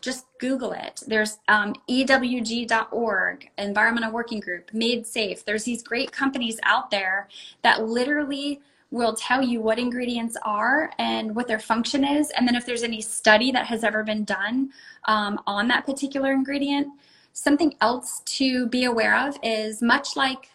[0.02, 1.02] just Google it.
[1.06, 5.44] There's um, EWG.org, Environmental Working Group, Made Safe.
[5.44, 7.28] There's these great companies out there
[7.62, 12.30] that literally will tell you what ingredients are and what their function is.
[12.30, 14.70] And then if there's any study that has ever been done
[15.04, 16.88] um, on that particular ingredient.
[17.32, 20.50] Something else to be aware of is much like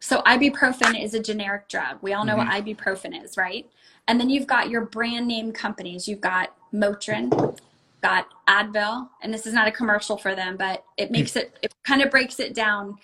[0.00, 1.98] so ibuprofen is a generic drug.
[2.02, 3.70] We all know what ibuprofen is, right?
[4.06, 6.06] And then you've got your brand name companies.
[6.06, 7.58] You've got Motrin,
[8.04, 11.72] got Advil, and this is not a commercial for them, but it makes it it
[11.84, 12.98] kind of breaks it down.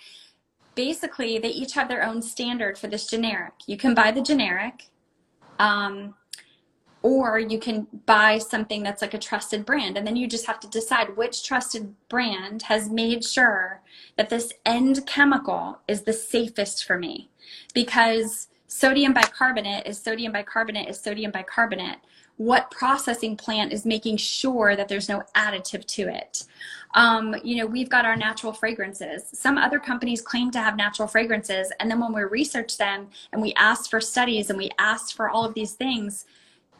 [0.75, 3.53] Basically, they each have their own standard for this generic.
[3.65, 4.75] You can buy the generic,
[5.57, 6.13] um,
[7.01, 10.59] or you can buy something that's like a trusted brand, and then you just have
[10.59, 13.81] to decide which trusted brand has made sure
[14.17, 17.31] that this end chemical is the safest for me,
[17.73, 21.97] because sodium bicarbonate is sodium bicarbonate is sodium bicarbonate
[22.37, 26.43] what processing plant is making sure that there's no additive to it.
[26.93, 29.23] Um, you know, we've got our natural fragrances.
[29.31, 33.41] Some other companies claim to have natural fragrances, and then when we research them and
[33.41, 36.25] we asked for studies and we asked for all of these things,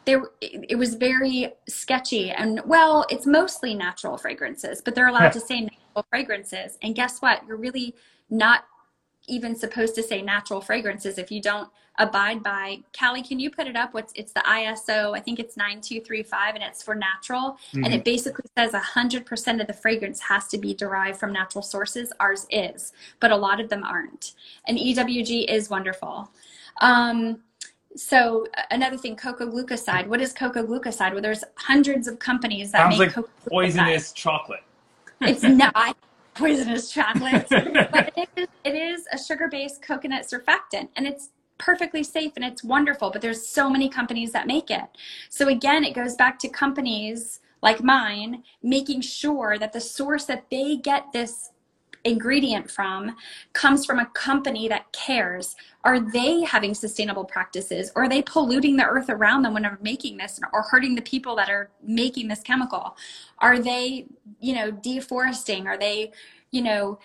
[0.06, 2.32] there it it was very sketchy.
[2.32, 6.78] And well, it's mostly natural fragrances, but they're allowed to say natural fragrances.
[6.82, 7.46] And guess what?
[7.48, 7.96] You're really
[8.30, 8.66] not
[9.32, 13.68] even supposed to say natural fragrances if you don't abide by Callie, can you put
[13.68, 13.94] it up?
[13.94, 17.58] What's it's the ISO, I think it's 9235 and it's for natural.
[17.74, 22.12] And it basically says 100% of the fragrance has to be derived from natural sources.
[22.20, 24.34] Ours is, but a lot of them aren't.
[24.68, 26.30] And EWG is wonderful.
[26.82, 27.42] Um,
[27.96, 30.08] so another thing, cocoa glucoside.
[30.08, 31.12] What is cocoa glucoside?
[31.12, 34.64] Well, there's hundreds of companies that Sounds make like cocoa poisonous chocolate.
[35.22, 35.96] it's not
[36.42, 37.48] poisonous chocolate,
[37.92, 42.64] but it is, it is a sugar-based coconut surfactant, and it's perfectly safe and it's
[42.64, 43.12] wonderful.
[43.12, 44.86] But there's so many companies that make it.
[45.30, 50.50] So again, it goes back to companies like mine making sure that the source that
[50.50, 51.52] they get this
[52.04, 53.16] ingredient from
[53.54, 55.56] comes from a company that cares.
[55.84, 57.92] Are they having sustainable practices?
[57.96, 61.02] Or are they polluting the earth around them when they're making this or hurting the
[61.02, 62.96] people that are making this chemical?
[63.40, 64.06] Are they,
[64.40, 65.68] you know, deforesting?
[65.68, 66.12] Are they,
[66.52, 67.00] you know,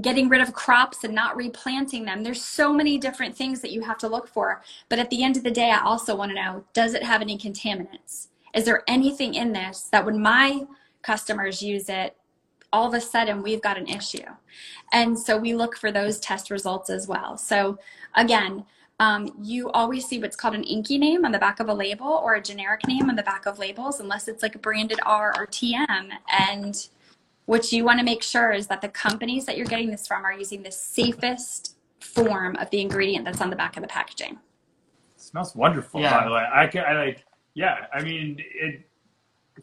[0.00, 2.22] getting rid of crops and not replanting them?
[2.22, 4.62] There's so many different things that you have to look for.
[4.88, 7.20] But at the end of the day, I also want to know does it have
[7.20, 8.28] any contaminants?
[8.54, 10.64] Is there anything in this that when my
[11.02, 12.16] customers use it,
[12.72, 14.24] all of a sudden we've got an issue.
[14.92, 17.36] And so we look for those test results as well.
[17.36, 17.78] So
[18.16, 18.64] again,
[19.00, 22.06] um, you always see what's called an INCI name on the back of a label
[22.06, 25.34] or a generic name on the back of labels, unless it's like a branded R
[25.36, 26.10] or TM.
[26.28, 26.86] And
[27.46, 30.24] what you want to make sure is that the companies that you're getting this from
[30.24, 34.38] are using the safest form of the ingredient that's on the back of the packaging.
[35.16, 36.18] smells wonderful, Yeah.
[36.20, 36.46] by the way.
[36.52, 38.82] I can, I like, yeah, I mean, it,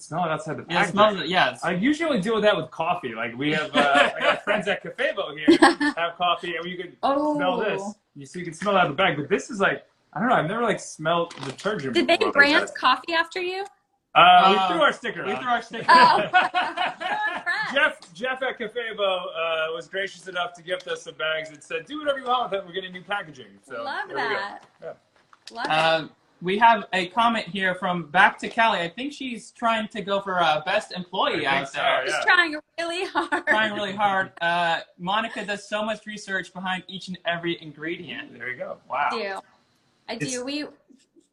[0.07, 1.27] it outside the Yeah, it smells.
[1.27, 3.13] Yeah, I usually deal with that with coffee.
[3.15, 5.57] Like we have, uh, I got friends at Cafebo here
[5.97, 7.35] have coffee, and you can Oh.
[7.35, 7.81] smell this.
[8.15, 9.17] You so you can smell it out of the bag.
[9.17, 10.35] But this is like, I don't know.
[10.35, 11.93] I've never like smelled detergent.
[11.93, 12.75] Did they before like brand that.
[12.75, 13.65] coffee after you?
[14.15, 15.23] Uh, Uh, we threw our sticker.
[15.25, 15.39] we on.
[15.41, 15.85] threw our sticker.
[15.87, 16.21] Oh.
[17.73, 21.85] Jeff Jeff at Cafebo uh, was gracious enough to gift us some bags and said,
[21.85, 22.65] "Do whatever you want with it.
[22.65, 24.29] We're getting new packaging." So Love there we go.
[24.29, 24.63] that.
[24.81, 24.93] Yeah.
[25.51, 25.65] Love
[26.05, 26.11] it.
[26.41, 28.79] We have a comment here from Back to Cali.
[28.79, 32.05] I think she's trying to go for uh, best employee I think out so, there.
[32.05, 32.11] yeah.
[32.11, 33.47] Just trying really hard.
[33.47, 34.31] Trying really hard.
[34.39, 38.37] Uh, Monica does so much research behind each and every ingredient.
[38.37, 38.77] There you go.
[38.89, 39.09] Wow.
[39.11, 39.39] I do.
[40.07, 40.45] I It's- do.
[40.45, 40.65] We,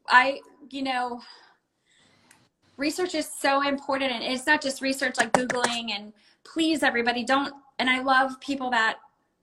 [0.09, 0.41] I,
[0.71, 1.21] you know,
[2.75, 5.91] research is so important, and it's not just research like Googling.
[5.91, 6.11] And
[6.43, 7.53] please, everybody, don't.
[7.79, 8.97] And I love people that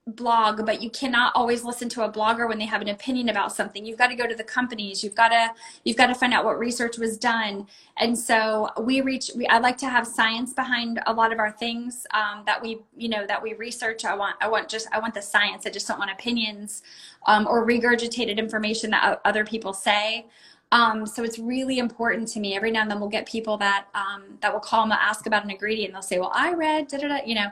[0.06, 3.52] blog, but you cannot always listen to a blogger when they have an opinion about
[3.52, 3.86] something.
[3.86, 5.02] You've got to go to the companies.
[5.02, 5.52] You've got to
[5.84, 7.66] you've got to find out what research was done.
[7.96, 9.30] And so we reach.
[9.34, 12.80] We I like to have science behind a lot of our things um, that we
[12.96, 14.04] you know that we research.
[14.04, 15.64] I want I want just I want the science.
[15.66, 16.82] I just don't want opinions
[17.26, 20.26] um, or regurgitated information that other people say.
[20.70, 22.56] Um, so it's really important to me.
[22.56, 25.44] Every now and then we'll get people that um, that will call and ask about
[25.44, 25.94] an ingredient.
[25.94, 27.50] They'll say, "Well, I read da da da," you know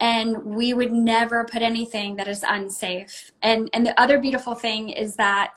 [0.00, 3.30] and we would never put anything that is unsafe.
[3.42, 5.54] And and the other beautiful thing is that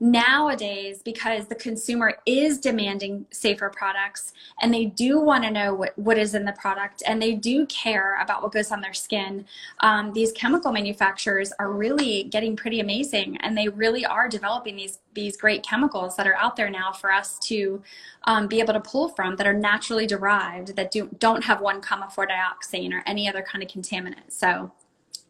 [0.00, 5.98] nowadays because the consumer is demanding safer products and they do want to know what,
[5.98, 9.44] what is in the product and they do care about what goes on their skin
[9.80, 15.00] um, these chemical manufacturers are really getting pretty amazing and they really are developing these
[15.14, 17.82] these great chemicals that are out there now for us to
[18.24, 21.80] um, be able to pull from that are naturally derived that do, don't have one
[21.80, 24.30] comma 4 dioxane or any other kind of contaminant.
[24.30, 24.70] So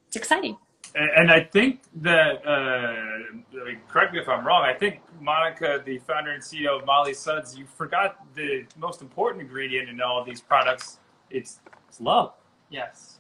[0.08, 0.58] it's exciting
[0.94, 5.00] And, and I think that, uh, I mean, correct me if I'm wrong, I think
[5.20, 10.00] Monica, the founder and CEO of Molly Suds, you forgot the most important ingredient in
[10.00, 10.98] all of these products.
[11.30, 12.32] It's, it's love.
[12.70, 13.18] Yes.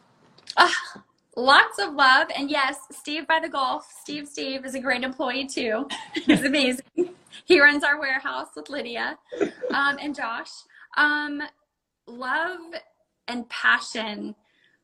[1.36, 2.26] Lots of love.
[2.36, 5.86] And yes, Steve by the Gulf, Steve Steve is a great employee too.
[6.26, 6.82] He's amazing.
[7.44, 9.16] he runs our warehouse with Lydia
[9.72, 10.50] um, and Josh.
[10.96, 11.42] Um,
[12.08, 12.58] love
[13.28, 14.34] and passion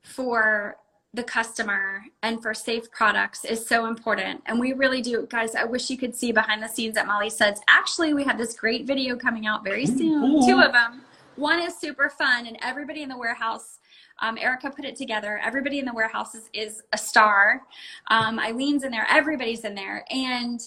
[0.03, 0.77] for
[1.15, 4.43] the customer and for safe products is so important.
[4.47, 5.27] And we really do.
[5.31, 7.61] Guys, I wish you could see behind the scenes at Molly Suds.
[7.69, 10.47] Actually, we have this great video coming out very soon.
[10.47, 11.03] Two of them.
[11.37, 13.79] One is super fun, and everybody in the warehouse
[14.21, 15.41] um, Erica put it together.
[15.43, 17.63] Everybody in the warehouse is, is a star.
[18.11, 19.07] Um, Eileen's in there.
[19.11, 20.05] Everybody's in there.
[20.11, 20.61] And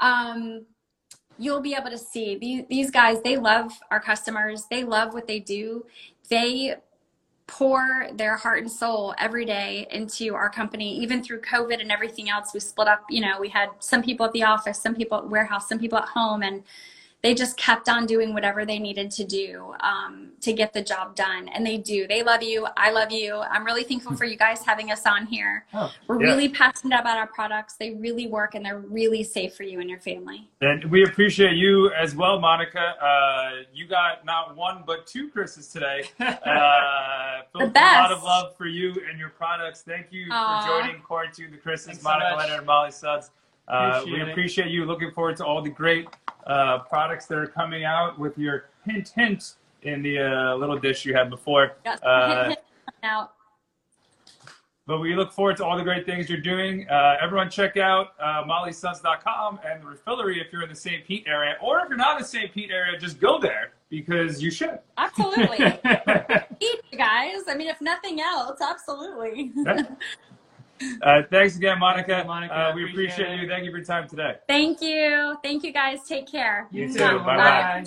[0.00, 0.64] um,
[1.38, 4.64] you'll be able to see these, these guys, they love our customers.
[4.70, 5.84] They love what they do.
[6.28, 6.76] They
[7.46, 12.28] pour their heart and soul every day into our company, even through COVID and everything
[12.28, 12.52] else.
[12.52, 15.28] We split up, you know, we had some people at the office, some people at
[15.28, 16.42] warehouse, some people at home.
[16.42, 16.64] And
[17.26, 21.16] they just kept on doing whatever they needed to do um, to get the job
[21.16, 21.48] done.
[21.48, 22.06] And they do.
[22.06, 22.68] They love you.
[22.76, 23.34] I love you.
[23.50, 25.66] I'm really thankful for you guys having us on here.
[25.74, 26.28] Oh, We're yeah.
[26.28, 27.74] really passionate about our products.
[27.74, 30.48] They really work and they're really safe for you and your family.
[30.60, 32.78] And we appreciate you as well, Monica.
[33.02, 36.04] Uh, you got not one but two Chris's today.
[36.20, 39.82] Uh, The filled with A lot of love for you and your products.
[39.82, 40.60] Thank you Aw.
[40.62, 42.38] for joining Quarantine the Chrises, Thanks so Monica much.
[42.44, 43.30] Leonard and Molly Suds.
[43.68, 44.28] Uh, Appreciate we it.
[44.30, 44.84] appreciate you.
[44.84, 46.06] Looking forward to all the great
[46.46, 51.04] uh, products that are coming out with your hint hint in the uh, little dish
[51.04, 51.72] you had before.
[51.84, 52.00] Yes.
[52.02, 52.54] Uh,
[53.02, 53.30] now,
[54.86, 56.88] But we look forward to all the great things you're doing.
[56.88, 61.04] Uh, everyone, check out uh, mollysuds.com and the Refillery if you're in the St.
[61.04, 61.56] Pete area.
[61.60, 62.52] Or if you're not in the St.
[62.52, 64.78] Pete area, just go there because you should.
[64.98, 65.58] absolutely.
[66.60, 67.42] Eat, you guys.
[67.48, 69.52] I mean, if nothing else, absolutely.
[71.02, 72.08] Uh, thanks again, Monica.
[72.12, 72.54] Thank you, Monica.
[72.54, 73.48] Uh, we Appreciate appreciate you.
[73.48, 74.34] Thank you for your time today.
[74.48, 75.36] Thank you.
[75.42, 76.00] Thank you guys.
[76.08, 76.68] Take care.
[76.70, 76.98] You too.
[76.98, 77.84] Bye-bye.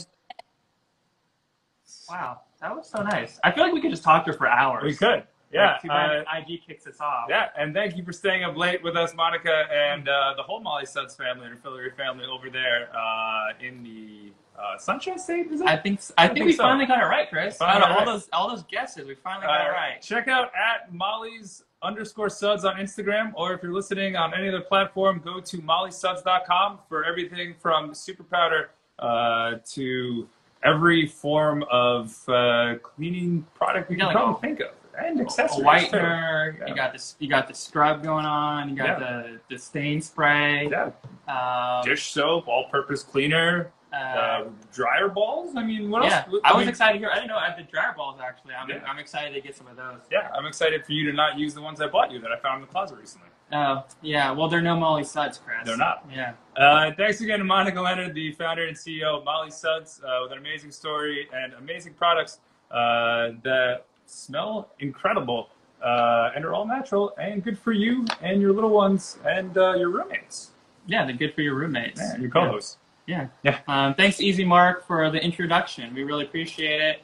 [2.09, 3.39] Wow, that was so nice.
[3.43, 4.83] I feel like we could just talk to her for hours.
[4.83, 5.23] We could.
[5.51, 5.73] Yeah.
[5.73, 7.25] Like, too bad uh, IG kicks us off.
[7.29, 10.59] yeah, and thank you for staying up late with us, Monica, and uh, the whole
[10.59, 15.61] Molly Suds family and Refillery family over there uh, in the uh, Sunshine State, is
[15.61, 15.67] it?
[15.67, 16.63] I think I, think, think we so.
[16.63, 17.57] finally got it right, Chris.
[17.57, 18.13] Finally Out of got all right.
[18.13, 20.01] those all those guesses, we finally got it Uh, right.
[20.01, 24.61] Check out at Molly's underscore suds on Instagram, or if you're listening on any other
[24.61, 30.27] platform, go to mollysuds.com for everything from super powder uh, to
[30.63, 34.67] every form of uh, cleaning product you Yeah, can like probably all- think of.
[35.01, 35.65] And a accessories.
[35.65, 36.59] whitener.
[36.59, 36.65] Yeah.
[36.67, 37.15] You got this.
[37.19, 38.67] You got the scrub going on.
[38.67, 40.67] You got the the stain spray.
[40.69, 40.91] Yeah.
[41.33, 45.55] Um, Dish soap, all-purpose cleaner, uh, uh, dryer balls.
[45.55, 46.41] I mean, what yeah, else?
[46.43, 47.09] I was mean, excited to hear.
[47.09, 48.53] I didn't know I had the dryer balls actually.
[48.53, 48.83] I'm, Yeah.
[48.87, 49.99] I'm excited to get some of those.
[50.11, 52.37] Yeah, I'm excited for you to not use the ones I bought you that I
[52.39, 53.27] found in the closet recently.
[53.51, 54.29] Oh, yeah.
[54.31, 55.57] Well, they're no Molly Suds, Chris.
[55.65, 56.05] They're not.
[56.13, 56.33] Yeah.
[56.55, 60.31] Uh, thanks again to Monica Leonard, the founder and CEO of Molly Suds, uh, with
[60.33, 65.49] an amazing story and amazing products uh, that smell incredible
[65.83, 69.73] uh, and are all natural and good for you and your little ones and uh,
[69.75, 70.51] your roommates
[70.85, 71.99] Yeah, they're good for your roommates.
[72.01, 72.77] and your co-hosts.
[72.79, 72.85] Yeah.
[73.09, 73.59] Yeah.
[73.67, 75.93] Um, thanks, Easy Mark, for the introduction.
[75.95, 77.01] We really appreciate it.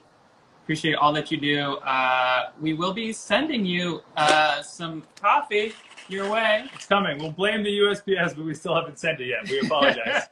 [0.64, 1.78] Appreciate all that you do.
[1.78, 5.74] Uh, we will be sending you uh, some coffee
[6.08, 6.70] your way.
[6.74, 7.18] It's coming.
[7.18, 9.49] We'll blame the USPS, but we still haven't sent it yet.
[9.49, 10.24] We apologize.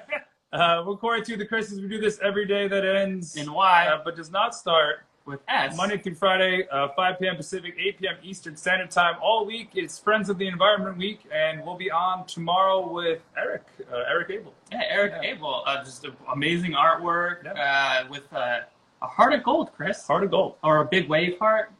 [0.52, 1.80] uh, we'll quarantine the Chrises.
[1.80, 5.40] We do this every day that ends In Y uh, but does not start with
[5.48, 5.76] S.
[5.76, 7.36] Monday through Friday, uh, 5 p.m.
[7.36, 8.14] Pacific, 8 p.m.
[8.22, 9.70] Eastern Standard Time all week.
[9.74, 13.62] It's Friends of the Environment Week, and we'll be on tomorrow with Eric,
[13.92, 14.52] uh, Eric Abel.
[14.72, 15.30] Yeah, Eric Yeah.
[15.30, 15.62] Abel.
[15.66, 18.02] Uh, just amazing artwork Yeah.
[18.04, 18.60] uh, with uh,
[19.02, 20.06] a heart of gold, Chris.
[20.06, 20.56] Heart of Gold.
[20.64, 21.72] Or a big wave heart.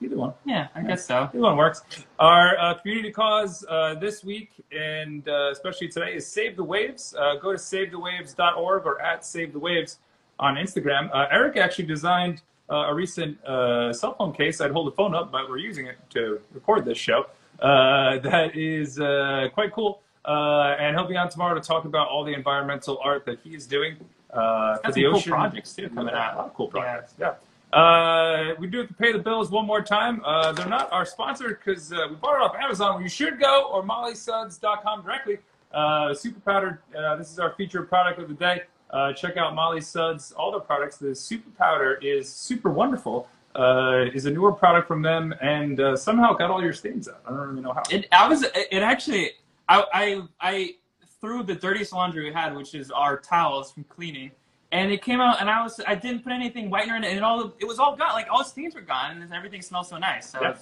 [0.00, 0.34] Either one.
[0.44, 1.22] Yeah, I guess so.
[1.32, 1.82] Either one works.
[2.18, 7.14] Our uh, community cause uh, this week, and uh, especially today, is Save the Waves.
[7.18, 9.98] Uh, go to savethewaves.org or at Save the Waves
[10.38, 11.08] on Instagram.
[11.14, 14.60] Uh, Eric actually designed uh, a recent uh, cell phone case.
[14.60, 17.26] I'd hold the phone up, but we're using it to record this show.
[17.60, 20.00] Uh, that is uh, quite cool.
[20.24, 23.54] Uh, and he'll be on tomorrow to talk about all the environmental art that he
[23.54, 23.96] is doing
[24.32, 25.32] uh, for the cool ocean.
[25.32, 26.34] projects, too, coming out.
[26.34, 27.14] A lot of cool projects.
[27.18, 27.34] Yeah.
[27.74, 30.22] Uh, we do have to pay the bills one more time.
[30.24, 32.94] Uh, they're not our sponsor because uh, we bought it off Amazon.
[32.94, 35.38] Where you should go or mollysuds.com directly.
[35.72, 36.80] Uh, super powder.
[36.96, 38.62] Uh, this is our featured product of the day.
[38.90, 40.96] Uh, check out Molly Suds, all their products.
[40.96, 43.28] The super powder is super wonderful.
[43.56, 47.20] Uh, is a newer product from them, and uh, somehow got all your stains out.
[47.24, 47.82] I don't really know how.
[47.90, 48.42] It, I was.
[48.42, 49.30] It actually.
[49.68, 50.74] I, I I
[51.20, 54.32] threw the dirtiest laundry we had, which is our towels from cleaning,
[54.72, 55.80] and it came out, and I was.
[55.86, 57.52] I didn't put anything whitener in it, and all.
[57.60, 58.12] It was all gone.
[58.12, 60.30] Like all the stains were gone, and everything smells so nice.
[60.30, 60.56] So Yeah.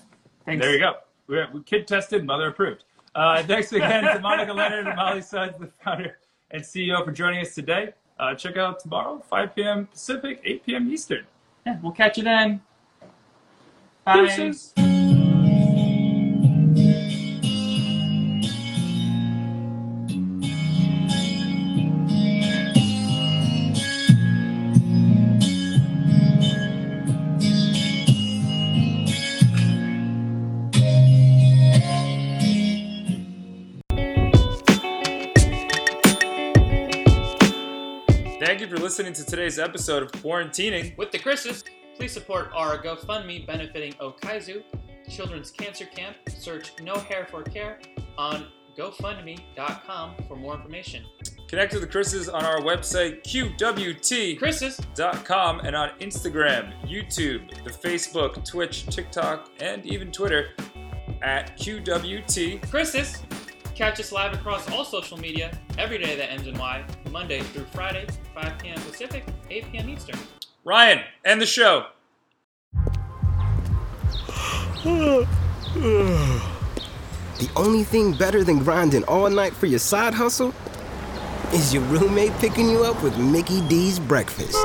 [0.44, 0.62] thanks.
[0.62, 0.96] There you go.
[1.28, 2.84] We, we kid tested, mother approved.
[3.14, 6.18] Uh, thanks again to Monica Leonard and Molly Suds, the founder
[6.50, 7.94] and CEO, for joining us today.
[8.22, 9.86] Uh, check out tomorrow, 5 p.m.
[9.88, 10.92] Pacific, 8 p.m.
[10.92, 11.26] Eastern.
[11.66, 12.62] Yeah, we'll catch you then.
[14.04, 14.14] Bye.
[14.14, 14.72] Deuces.
[38.92, 40.94] Listening to today's episode of Quarantining.
[40.98, 41.64] With the Chrises,
[41.96, 44.62] please support our GoFundMe benefiting Okizu
[45.08, 46.18] Children's Cancer Camp.
[46.28, 47.80] Search No Hair for Care
[48.18, 51.06] on GoFundMe.com for more information.
[51.48, 54.38] Connect with the Chrises on our website, QWT.
[54.38, 54.78] Chrises,
[55.24, 60.50] com and on Instagram, YouTube, the Facebook, Twitch, TikTok, and even Twitter
[61.22, 62.68] at QWT.
[62.70, 63.22] Chrises.
[63.82, 67.64] Catch us live across all social media every day that ends in Y, Monday through
[67.72, 68.80] Friday, 5 p.m.
[68.82, 69.88] Pacific, 8 p.m.
[69.88, 70.16] Eastern.
[70.62, 71.86] Ryan, end the show.
[74.84, 75.26] The
[77.56, 80.54] only thing better than grinding all night for your side hustle
[81.52, 84.64] is your roommate picking you up with Mickey D's breakfast.